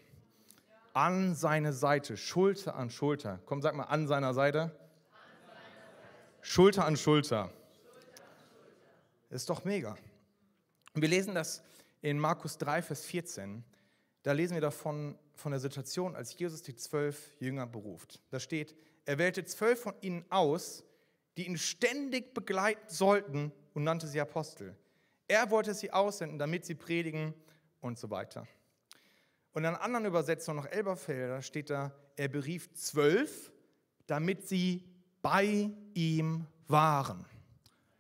[0.92, 3.40] An seine Seite, Schulter an Schulter.
[3.46, 4.70] Komm, sag mal, an seiner Seite.
[6.40, 7.50] Schulter an Schulter.
[9.28, 9.96] Das ist doch mega.
[10.94, 11.62] Und wir lesen das
[12.02, 13.64] in Markus 3, Vers 14.
[14.22, 18.20] Da lesen wir davon, von der Situation, als Jesus die zwölf Jünger beruft.
[18.30, 18.76] Da steht,
[19.06, 20.84] er wählte zwölf von ihnen aus,
[21.36, 24.76] die ihn ständig begleiten sollten und nannte sie Apostel.
[25.28, 27.34] Er wollte sie aussenden, damit sie predigen
[27.80, 28.46] und so weiter.
[29.52, 33.52] Und in einer anderen Übersetzung, noch Elberfelder, steht da, er berief zwölf,
[34.06, 34.84] damit sie
[35.22, 37.24] bei ihm waren.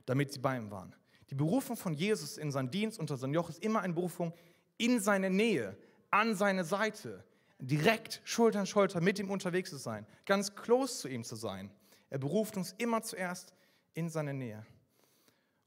[0.06, 0.94] Damit sie bei ihm waren.
[1.30, 4.32] Die Berufung von Jesus in seinen Dienst unter sein Joch ist immer eine Berufung
[4.78, 5.76] in seine Nähe,
[6.10, 7.24] an seine Seite,
[7.58, 11.70] direkt Schulter an Schulter mit ihm unterwegs zu sein, ganz close zu ihm zu sein.
[12.08, 13.54] Er beruft uns immer zuerst
[13.94, 14.64] in seine Nähe.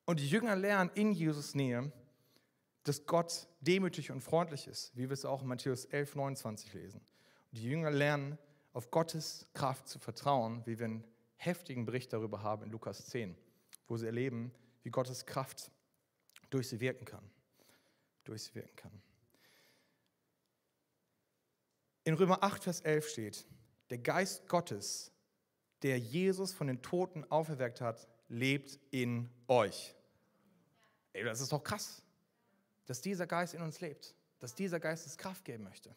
[0.05, 1.91] Und die Jünger lernen in Jesus Nähe
[2.83, 6.99] dass Gott demütig und freundlich ist, wie wir es auch in Matthäus 11, 29 lesen.
[7.51, 8.37] Und die Jünger lernen,
[8.73, 11.03] auf Gottes Kraft zu vertrauen, wie wir einen
[11.35, 13.37] heftigen Bericht darüber haben in Lukas 10,
[13.87, 15.71] wo sie erleben, wie Gottes Kraft
[16.49, 17.29] durch sie wirken kann.
[18.23, 19.01] Durch sie wirken kann.
[22.03, 23.47] In Römer 8, Vers 11 steht,
[23.89, 25.11] der Geist Gottes,
[25.83, 29.95] der Jesus von den Toten auferweckt hat, lebt in euch.
[31.13, 32.01] Ey, das ist doch krass,
[32.85, 35.95] dass dieser Geist in uns lebt, dass dieser Geist es Kraft geben möchte.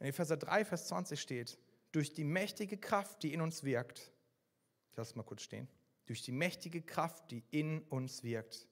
[0.00, 1.58] In Epheser 3, Vers 20 steht,
[1.92, 4.12] durch die mächtige Kraft, die in uns wirkt,
[4.90, 5.68] ich lasse es mal kurz stehen,
[6.06, 8.68] durch die mächtige Kraft, die in uns wirkt,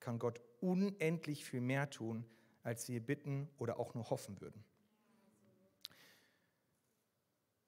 [0.00, 2.24] kann Gott unendlich viel mehr tun,
[2.62, 4.64] als wir bitten oder auch nur hoffen würden.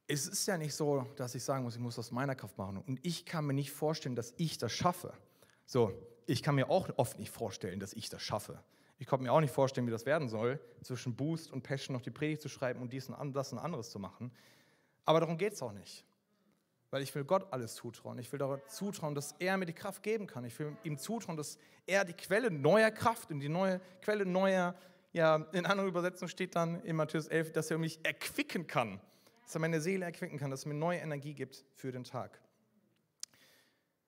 [0.06, 2.78] Es ist ja nicht so, dass ich sagen muss, ich muss aus meiner Kraft machen.
[2.78, 5.12] Und ich kann mir nicht vorstellen, dass ich das schaffe.
[5.66, 5.92] So,
[6.26, 8.62] ich kann mir auch oft nicht vorstellen, dass ich das schaffe.
[9.00, 12.02] Ich konnte mir auch nicht vorstellen, wie das werden soll, zwischen Boost und Passion noch
[12.02, 14.30] die Predigt zu schreiben und dies und das und anderes zu machen.
[15.06, 16.04] Aber darum geht es auch nicht.
[16.90, 18.18] Weil ich will Gott alles zutrauen.
[18.18, 20.44] Ich will darauf zutrauen, dass er mir die Kraft geben kann.
[20.44, 24.74] Ich will ihm zutrauen, dass er die Quelle neuer Kraft und die neue Quelle neuer,
[25.14, 29.00] ja, in anderen Übersetzungen steht dann in Matthäus 11, dass er mich erquicken kann.
[29.44, 32.38] Dass er meine Seele erquicken kann, dass er mir neue Energie gibt für den Tag.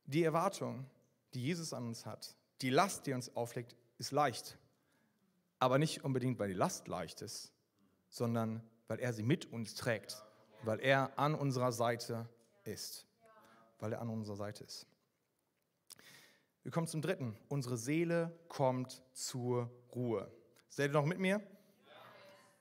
[0.05, 0.85] Die Erwartung,
[1.33, 4.59] die Jesus an uns hat, die Last, die er uns auflegt, ist leicht.
[5.63, 7.53] Aber nicht unbedingt, weil die Last leicht ist,
[8.09, 10.23] sondern weil er sie mit uns trägt,
[10.65, 12.29] weil er an unserer Seite
[12.65, 13.07] ist
[13.83, 14.87] weil er an unserer Seite ist.
[16.63, 17.37] Wir kommen zum dritten.
[17.49, 20.31] Unsere Seele kommt zur Ruhe.
[20.69, 21.43] Seid ihr noch mit mir?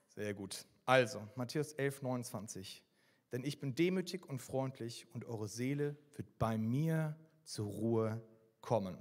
[0.08, 0.66] Sehr gut.
[0.84, 2.82] Also, Matthäus 11, 29.
[3.30, 8.20] Denn ich bin demütig und freundlich und eure Seele wird bei mir zur Ruhe
[8.60, 8.98] kommen.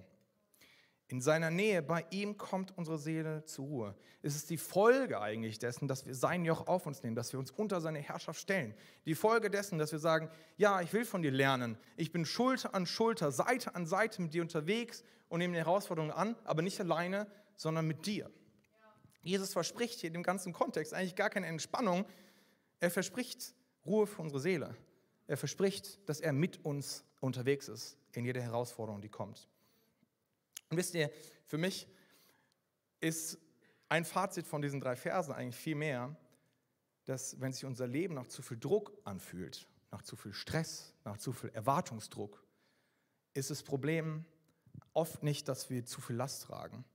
[1.11, 3.95] In seiner Nähe, bei ihm kommt unsere Seele zur Ruhe.
[4.21, 7.39] Es ist die Folge eigentlich dessen, dass wir sein Joch auf uns nehmen, dass wir
[7.39, 8.73] uns unter seine Herrschaft stellen.
[9.05, 11.77] Die Folge dessen, dass wir sagen, ja, ich will von dir lernen.
[11.97, 16.13] Ich bin Schulter an Schulter, Seite an Seite mit dir unterwegs und nehme die Herausforderungen
[16.13, 18.31] an, aber nicht alleine, sondern mit dir.
[19.21, 22.05] Jesus verspricht hier in dem ganzen Kontext eigentlich gar keine Entspannung.
[22.79, 23.53] Er verspricht
[23.85, 24.77] Ruhe für unsere Seele.
[25.27, 29.50] Er verspricht, dass er mit uns unterwegs ist in jeder Herausforderung, die kommt.
[30.71, 31.11] Und wisst ihr,
[31.45, 31.87] für mich
[33.01, 33.37] ist
[33.89, 36.15] ein Fazit von diesen drei Versen eigentlich viel mehr,
[37.05, 41.17] dass wenn sich unser Leben nach zu viel Druck anfühlt, nach zu viel Stress, nach
[41.17, 42.41] zu viel Erwartungsdruck,
[43.33, 44.23] ist das Problem
[44.93, 46.85] oft nicht, dass wir zu viel Last tragen.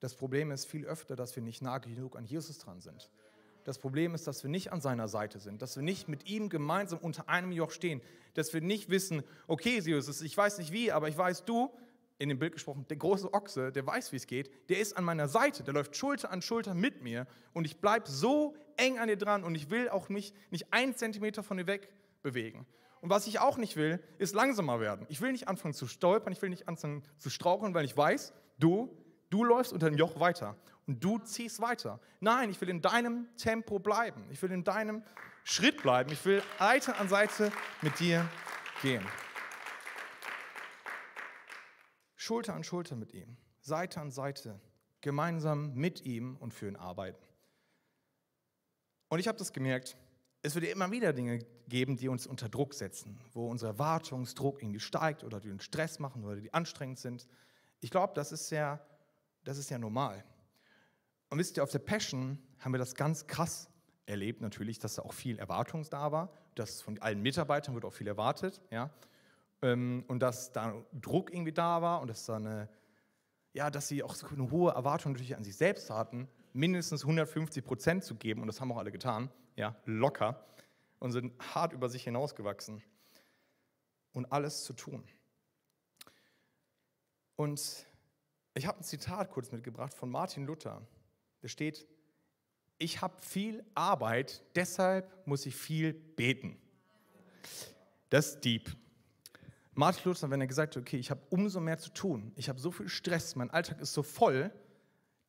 [0.00, 3.10] Das Problem ist viel öfter, dass wir nicht nah genug an Jesus dran sind.
[3.64, 6.48] Das Problem ist, dass wir nicht an seiner Seite sind, dass wir nicht mit ihm
[6.48, 8.00] gemeinsam unter einem Joch stehen,
[8.32, 11.76] dass wir nicht wissen, okay, Jesus, ich weiß nicht wie, aber ich weiß, du
[12.18, 15.04] in dem Bild gesprochen, der große Ochse, der weiß, wie es geht, der ist an
[15.04, 19.08] meiner Seite, der läuft Schulter an Schulter mit mir und ich bleibe so eng an
[19.08, 21.90] dir dran und ich will auch mich nicht einen Zentimeter von dir weg
[22.22, 22.66] bewegen.
[23.00, 25.06] Und was ich auch nicht will, ist langsamer werden.
[25.08, 28.32] Ich will nicht anfangen zu stolpern, ich will nicht anfangen zu straucheln, weil ich weiß,
[28.58, 28.96] du,
[29.30, 32.00] du läufst unter dem Joch weiter und du ziehst weiter.
[32.20, 34.24] Nein, ich will in deinem Tempo bleiben.
[34.30, 35.02] Ich will in deinem
[35.44, 36.10] Schritt bleiben.
[36.12, 37.52] Ich will Seite an Seite
[37.82, 38.26] mit dir
[38.82, 39.04] gehen.
[42.26, 44.60] Schulter an Schulter mit ihm, Seite an Seite,
[45.00, 47.24] gemeinsam mit ihm und für ihn arbeiten.
[49.08, 49.96] Und ich habe das gemerkt,
[50.42, 54.80] es wird immer wieder Dinge geben, die uns unter Druck setzen, wo unser Erwartungsdruck irgendwie
[54.80, 57.28] steigt oder die uns Stress machen oder die anstrengend sind.
[57.78, 58.80] Ich glaube, das ist ja,
[59.44, 60.24] das ist ja normal.
[61.30, 63.68] Und wisst ihr, auf der Passion haben wir das ganz krass
[64.04, 67.92] erlebt, natürlich, dass da auch viel Erwartung da war, dass von allen Mitarbeitern wird auch
[67.92, 68.90] viel erwartet, ja
[69.60, 72.68] und dass da Druck irgendwie da war und dass da eine,
[73.52, 77.64] ja, dass sie auch so eine hohe Erwartung natürlich an sich selbst hatten, mindestens 150
[77.64, 80.44] Prozent zu geben und das haben auch alle getan, ja, locker
[80.98, 82.82] und sind hart über sich hinausgewachsen
[84.12, 85.04] und alles zu tun.
[87.36, 87.86] Und
[88.54, 90.86] ich habe ein Zitat kurz mitgebracht von Martin Luther.
[91.42, 91.86] Da steht,
[92.78, 96.58] ich habe viel Arbeit, deshalb muss ich viel beten.
[98.08, 98.74] Das ist deep.
[99.76, 102.58] Martin Luther, wenn er gesagt hat, okay, ich habe umso mehr zu tun, ich habe
[102.58, 104.50] so viel Stress, mein Alltag ist so voll,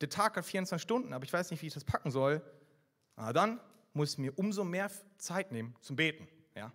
[0.00, 2.40] der Tag hat 24 Stunden, aber ich weiß nicht, wie ich das packen soll,
[3.16, 3.60] na dann
[3.92, 6.26] muss ich mir umso mehr Zeit nehmen zum Beten.
[6.56, 6.72] Ja?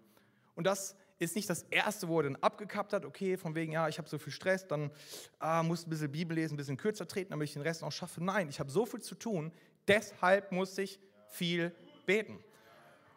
[0.53, 3.87] Und das ist nicht das Erste, wo er dann abgekappt hat, okay, von wegen, ja,
[3.87, 4.91] ich habe so viel Stress, dann
[5.39, 7.91] ah, muss ein bisschen Bibel lesen, ein bisschen kürzer treten, damit ich den Rest noch
[7.91, 8.23] schaffe.
[8.23, 9.51] Nein, ich habe so viel zu tun,
[9.87, 11.73] deshalb muss ich viel
[12.05, 12.37] beten.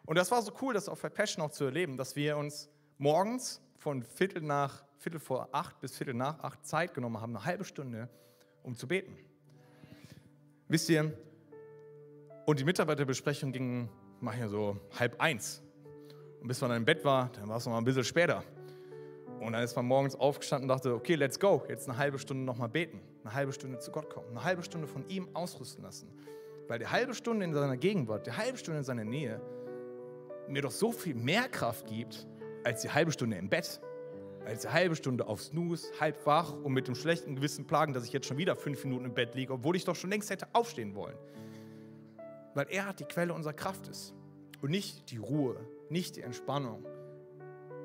[0.07, 3.61] Und das war so cool, das auf Passion auch zu erleben, dass wir uns morgens
[3.77, 7.63] von Viertel nach Viertel vor acht bis Viertel nach acht Zeit genommen haben, eine halbe
[7.63, 8.09] Stunde,
[8.63, 9.15] um zu beten.
[10.67, 11.13] Wisst ihr,
[12.45, 15.61] und die Mitarbeiterbesprechung ging manchmal so halb eins.
[16.41, 18.43] Und bis man dann im Bett war, dann war es noch mal ein bisschen später.
[19.39, 22.43] Und dann ist man morgens aufgestanden und dachte, okay, let's go, jetzt eine halbe Stunde
[22.43, 26.09] nochmal beten, eine halbe Stunde zu Gott kommen, eine halbe Stunde von ihm ausrüsten lassen.
[26.67, 29.39] Weil die halbe Stunde in seiner Gegenwart, die halbe Stunde in seiner Nähe
[30.47, 32.27] mir doch so viel mehr Kraft gibt,
[32.67, 33.79] als die halbe Stunde im Bett.
[34.45, 38.03] Als die halbe Stunde auf Snooze, halb wach und mit dem schlechten Gewissen plagen, dass
[38.03, 40.47] ich jetzt schon wieder fünf Minuten im Bett liege, obwohl ich doch schon längst hätte
[40.53, 41.15] aufstehen wollen.
[42.53, 44.13] Weil er die Quelle unserer Kraft ist.
[44.61, 45.55] Und nicht die Ruhe,
[45.89, 46.85] nicht die Entspannung.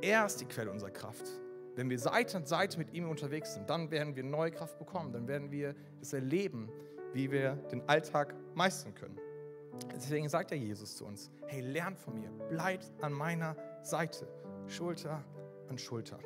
[0.01, 1.29] Er ist die Quelle unserer Kraft.
[1.77, 5.13] Wenn wir Seite an Seite mit ihm unterwegs sind, dann werden wir neue Kraft bekommen.
[5.13, 6.71] Dann werden wir es erleben,
[7.13, 9.19] wie wir den Alltag meistern können.
[9.95, 14.27] Deswegen sagt ja Jesus zu uns, hey, lernt von mir, bleibt an meiner Seite,
[14.67, 15.25] Schulter
[15.69, 16.19] an Schulter.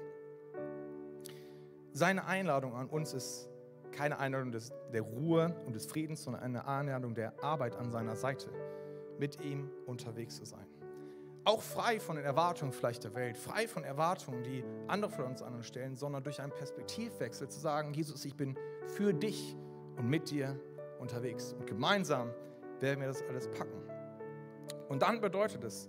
[1.92, 3.48] Seine Einladung an uns ist
[3.92, 8.16] keine Einladung des, der Ruhe und des Friedens, sondern eine Einladung der Arbeit an seiner
[8.16, 8.50] Seite,
[9.18, 10.66] mit ihm unterwegs zu sein.
[11.44, 15.42] Auch frei von den Erwartungen vielleicht der Welt, frei von Erwartungen, die andere von uns
[15.42, 19.56] anstellen, sondern durch einen Perspektivwechsel zu sagen, Jesus, ich bin für dich
[19.96, 20.58] und mit dir
[20.98, 21.52] unterwegs.
[21.52, 22.30] Und gemeinsam
[22.80, 23.80] werden wir das alles packen.
[24.88, 25.88] Und dann bedeutet es,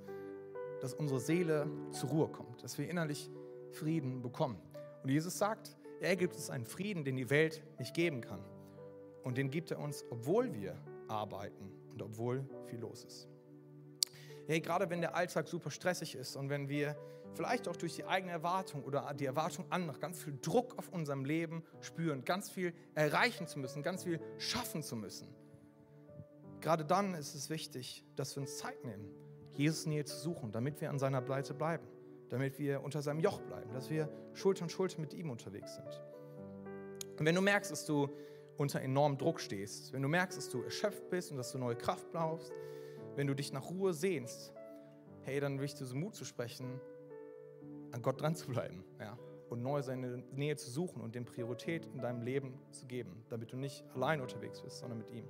[0.81, 3.29] dass unsere Seele zur Ruhe kommt, dass wir innerlich
[3.71, 4.59] Frieden bekommen.
[5.03, 8.43] Und Jesus sagt, er gibt uns einen Frieden, den die Welt nicht geben kann.
[9.23, 13.27] Und den gibt er uns, obwohl wir arbeiten und obwohl viel los ist.
[14.47, 16.95] Hey, gerade wenn der Alltag super stressig ist und wenn wir
[17.33, 21.25] vielleicht auch durch die eigene Erwartung oder die Erwartung anderer ganz viel Druck auf unserem
[21.25, 25.27] Leben spüren, ganz viel erreichen zu müssen, ganz viel schaffen zu müssen.
[26.61, 29.09] Gerade dann ist es wichtig, dass wir uns Zeit nehmen,
[29.57, 31.87] Jesus Nähe zu suchen, damit wir an seiner Pleite bleiben
[32.29, 36.01] damit wir unter seinem Joch bleiben, dass wir Schulter an Schulter mit ihm unterwegs sind.
[37.19, 38.09] Und wenn du merkst, dass du
[38.57, 41.75] unter enormem Druck stehst, wenn du merkst, dass du erschöpft bist und dass du neue
[41.75, 42.51] Kraft brauchst,
[43.15, 44.53] wenn du dich nach Ruhe sehnst,
[45.21, 46.79] hey, dann will ich dir so Mut zu sprechen,
[47.91, 49.17] an Gott dran zu bleiben ja?
[49.49, 53.51] und neu seine Nähe zu suchen und dem Priorität in deinem Leben zu geben, damit
[53.51, 55.25] du nicht allein unterwegs bist, sondern mit ihm.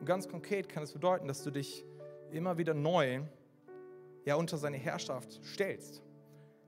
[0.00, 1.84] Und ganz konkret kann es bedeuten, dass du dich
[2.30, 3.22] immer wieder neu
[4.26, 6.02] ja, unter seine Herrschaft stellst.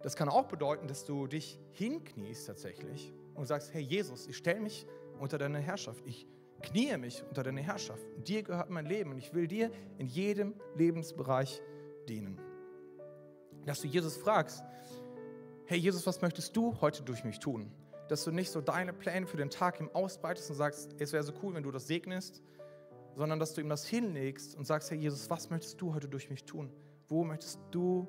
[0.00, 4.60] Das kann auch bedeuten, dass du dich hinkniest tatsächlich und sagst, hey Jesus, ich stelle
[4.60, 4.86] mich
[5.18, 6.06] unter deine Herrschaft.
[6.06, 6.26] Ich
[6.62, 8.04] kniee mich unter deine Herrschaft.
[8.26, 11.60] Dir gehört mein Leben und ich will dir in jedem Lebensbereich
[12.08, 12.40] dienen.
[13.66, 14.62] Dass du Jesus fragst,
[15.66, 17.72] hey Jesus, was möchtest du heute durch mich tun?
[18.08, 21.24] Dass du nicht so deine Pläne für den Tag ihm ausbreitest und sagst, es wäre
[21.24, 22.40] so cool, wenn du das segnest,
[23.16, 26.30] sondern dass du ihm das hinlegst und sagst, hey Jesus, was möchtest du heute durch
[26.30, 26.72] mich tun?
[27.08, 28.06] Wo möchtest du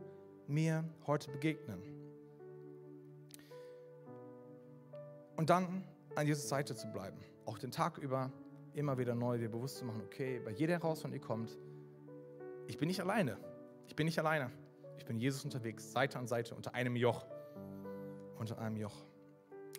[0.48, 1.82] mir heute begegnen?
[5.38, 5.86] Und dann
[6.16, 8.30] an dieser Seite zu bleiben, auch den Tag über
[8.74, 11.58] immer wieder neu dir bewusst zu machen, okay, bei jeder Herausforderung, die kommt,
[12.68, 13.38] ich bin nicht alleine.
[13.88, 14.52] Ich bin nicht alleine.
[14.98, 17.26] Ich bin Jesus unterwegs, Seite an Seite, unter einem Joch.
[18.38, 19.06] Unter einem Joch.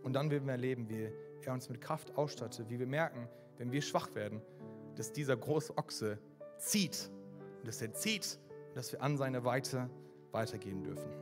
[0.03, 1.13] Und dann werden wir erleben, wie
[1.45, 3.29] er uns mit Kraft ausstattet, wie wir merken,
[3.59, 4.41] wenn wir schwach werden,
[4.97, 6.19] dass dieser große Ochse
[6.59, 7.11] zieht.
[7.59, 8.39] Und dass er zieht
[8.81, 9.90] dass wir an seine Weite
[10.33, 11.12] weitergehen dürfen.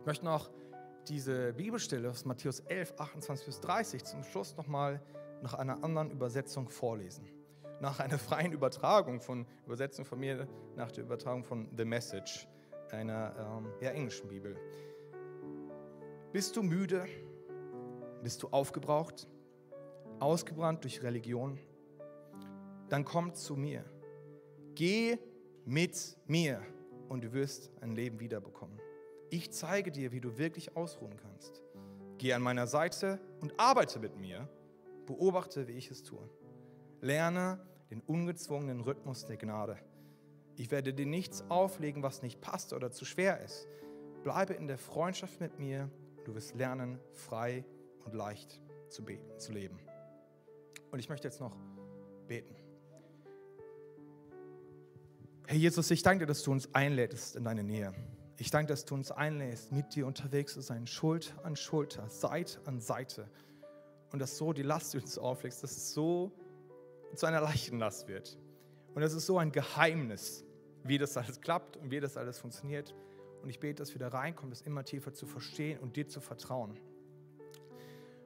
[0.00, 0.50] Ich möchte noch
[1.08, 5.00] diese Bibelstelle aus Matthäus 11, 28 bis 30 zum Schluss nochmal
[5.40, 7.26] nach einer anderen Übersetzung vorlesen.
[7.80, 12.46] Nach einer freien Übertragung von Übersetzung von mir, nach der Übertragung von The Message,
[12.90, 14.54] einer ähm, ja, englischen Bibel.
[16.32, 17.06] Bist du müde?
[18.22, 19.26] Bist du aufgebraucht?
[20.20, 21.58] Ausgebrannt durch Religion?
[22.90, 23.86] Dann komm zu mir.
[24.74, 25.16] Geh
[25.64, 26.62] mit mir
[27.08, 28.78] und du wirst ein Leben wiederbekommen.
[29.30, 31.62] Ich zeige dir, wie du wirklich ausruhen kannst.
[32.18, 34.48] Geh an meiner Seite und arbeite mit mir.
[35.06, 36.28] Beobachte, wie ich es tue.
[37.00, 39.78] Lerne den ungezwungenen Rhythmus der Gnade.
[40.56, 43.66] Ich werde dir nichts auflegen, was nicht passt oder zu schwer ist.
[44.22, 45.90] Bleibe in der Freundschaft mit mir
[46.24, 47.64] du wirst lernen, frei
[48.04, 49.78] und leicht zu, beten, zu leben.
[50.90, 51.56] Und ich möchte jetzt noch
[52.26, 52.54] beten.
[55.52, 57.92] Herr Jesus, ich danke dir, dass du uns einlädst in deine Nähe.
[58.38, 62.58] Ich danke, dass du uns einlädst, mit dir unterwegs zu sein, Schulter an Schulter, Seite
[62.64, 63.28] an Seite.
[64.12, 66.32] Und dass so die Last, die du uns auflegst, dass es so
[67.14, 68.38] zu einer leichten Last wird.
[68.94, 70.42] Und das ist so ein Geheimnis,
[70.84, 72.94] wie das alles klappt und wie das alles funktioniert.
[73.42, 76.22] Und ich bete, dass wir da reinkommen, das immer tiefer zu verstehen und dir zu
[76.22, 76.80] vertrauen.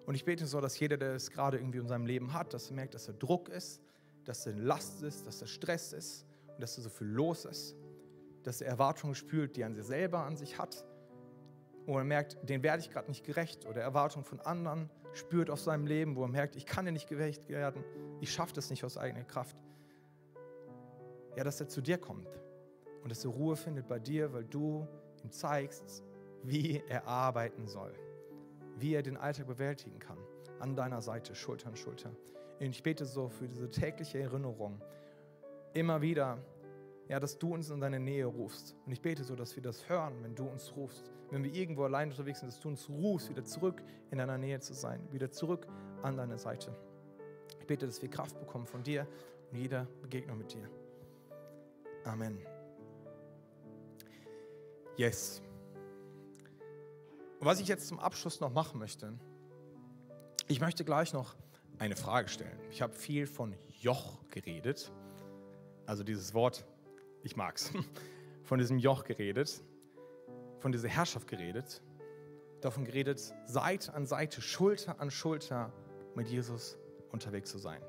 [0.07, 2.71] Und ich bete so, dass jeder, der es gerade irgendwie in seinem Leben hat, dass
[2.71, 3.83] er merkt, dass er Druck ist,
[4.25, 6.26] dass er Last ist, dass er Stress ist,
[6.57, 7.77] und dass da so viel los ist,
[8.43, 10.85] dass er Erwartungen spürt, die er an sich selber an sich hat.
[11.85, 13.67] Wo er merkt, den werde ich gerade nicht gerecht.
[13.67, 17.09] Oder Erwartungen von anderen spürt auf seinem Leben, wo er merkt, ich kann dir nicht
[17.09, 17.85] gerecht werden,
[18.21, 19.57] ich schaffe das nicht aus eigener Kraft.
[21.37, 22.41] Ja, dass er zu dir kommt
[23.03, 24.87] und dass er Ruhe findet bei dir, weil du
[25.23, 26.03] ihm zeigst,
[26.43, 27.93] wie er arbeiten soll,
[28.79, 30.19] wie er den Alltag bewältigen kann,
[30.61, 32.11] an deiner Seite, Schulter an Schulter.
[32.59, 34.81] Und ich bete so für diese tägliche Erinnerung,
[35.77, 36.39] immer wieder,
[37.09, 38.75] ja, dass du uns in deine Nähe rufst.
[38.85, 41.13] Und ich bete so, dass wir das hören, wenn du uns rufst.
[41.31, 44.59] Wenn wir irgendwo allein unterwegs sind, dass du uns rufst, wieder zurück in deiner Nähe
[44.61, 45.67] zu sein, wieder zurück
[46.03, 46.75] an deine Seite.
[47.61, 49.07] Ich bete, dass wir Kraft bekommen von dir
[49.51, 50.69] und jeder Begegnung mit dir.
[52.05, 52.39] Amen.
[54.97, 55.43] Yes.
[57.39, 59.13] Und was ich jetzt zum Abschluss noch machen möchte,
[60.49, 61.37] ich möchte gleich noch
[61.79, 62.59] eine Frage stellen.
[62.71, 64.93] Ich habe viel von Joch geredet,
[65.87, 66.65] also dieses Wort,
[67.23, 67.73] ich mag's,
[68.43, 69.63] von diesem Joch geredet,
[70.59, 71.83] von dieser Herrschaft geredet,
[72.61, 75.73] davon geredet, Seite an Seite, Schulter an Schulter
[76.15, 76.77] mit Jesus
[77.13, 77.81] unterwegs zu sein.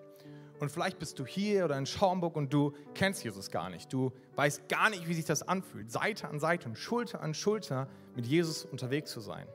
[0.59, 3.93] Und vielleicht bist du hier oder in Schaumburg und du kennst Jesus gar nicht.
[3.93, 7.87] Du weißt gar nicht, wie sich das anfühlt, Seite an Seite und Schulter an Schulter
[8.15, 9.47] mit Jesus unterwegs zu sein.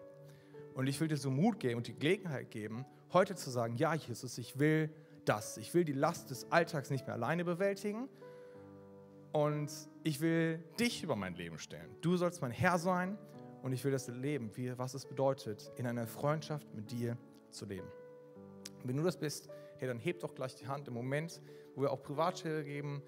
[0.74, 3.95] Und ich will dir so Mut geben und die Gelegenheit geben, heute zu sagen, ja
[3.95, 4.90] Jesus, ich will
[5.24, 5.57] das.
[5.57, 8.09] Ich will die Last des Alltags nicht mehr alleine bewältigen
[9.33, 9.70] und
[10.05, 11.91] ich will dich über mein Leben stellen.
[12.01, 13.18] Du sollst mein Herr sein
[13.62, 17.16] und ich will das leben, wie, was es bedeutet, in einer Freundschaft mit dir
[17.51, 17.89] zu leben.
[18.83, 21.41] Und wenn du das bist, hey, dann heb doch gleich die Hand im Moment,
[21.74, 23.03] wo wir auch Privatschilder geben,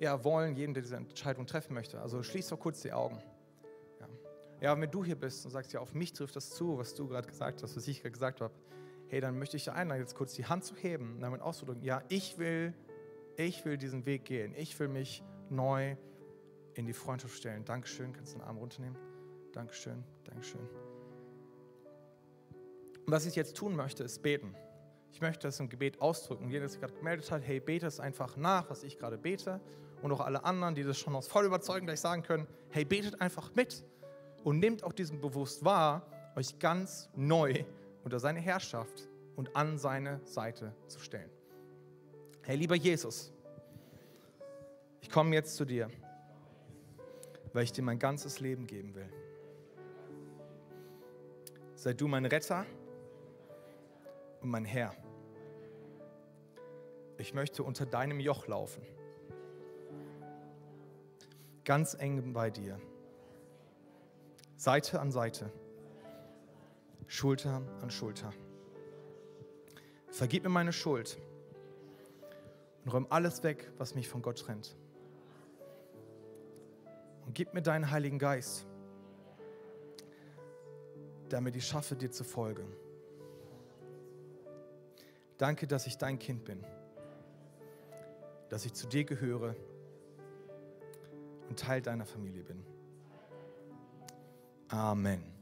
[0.00, 2.00] ja, wollen, jeden, der diese Entscheidung treffen möchte.
[2.00, 3.22] Also schließ doch kurz die Augen.
[4.60, 7.06] Ja, wenn du hier bist und sagst, ja, auf mich trifft das zu, was du
[7.06, 8.54] gerade gesagt hast, was ich gerade gesagt habe,
[9.08, 11.82] hey, dann möchte ich dir einladen, jetzt kurz die Hand zu heben und damit auszudrücken,
[11.82, 12.72] ja, ich will,
[13.36, 14.54] ich will diesen Weg gehen.
[14.56, 15.96] Ich will mich neu
[16.74, 17.64] in die Freundschaft stellen.
[17.64, 18.96] Dankeschön, kannst du den Arm runternehmen?
[19.52, 20.60] Dankeschön, Dankeschön.
[23.06, 24.54] Und was ich jetzt tun möchte, ist beten.
[25.12, 26.48] Ich möchte das im Gebet ausdrücken.
[26.48, 29.60] Jeder, der sich gerade gemeldet hat, hey, bete es einfach nach, was ich gerade bete.
[30.02, 33.20] Und auch alle anderen, die das schon aus voll überzeugen gleich sagen können, hey, betet
[33.20, 33.84] einfach mit
[34.42, 37.64] und nehmt auch diesen bewusst wahr, euch ganz neu
[38.02, 41.30] unter seine Herrschaft und an seine Seite zu stellen.
[42.42, 43.32] Herr lieber Jesus,
[45.14, 45.92] komme jetzt zu dir,
[47.52, 49.08] weil ich dir mein ganzes Leben geben will.
[51.76, 52.66] Sei du mein Retter
[54.40, 54.92] und mein Herr.
[57.16, 58.82] Ich möchte unter deinem Joch laufen,
[61.64, 62.80] ganz eng bei dir.
[64.56, 65.52] Seite an Seite,
[67.06, 68.32] Schulter an Schulter.
[70.10, 71.18] Vergib mir meine Schuld
[72.84, 74.76] und räum alles weg, was mich von Gott trennt.
[77.26, 78.66] Und gib mir deinen Heiligen Geist,
[81.28, 82.66] damit ich schaffe, dir zu folgen.
[85.38, 86.64] Danke, dass ich dein Kind bin,
[88.48, 89.56] dass ich zu dir gehöre
[91.48, 92.64] und Teil deiner Familie bin.
[94.68, 95.33] Amen.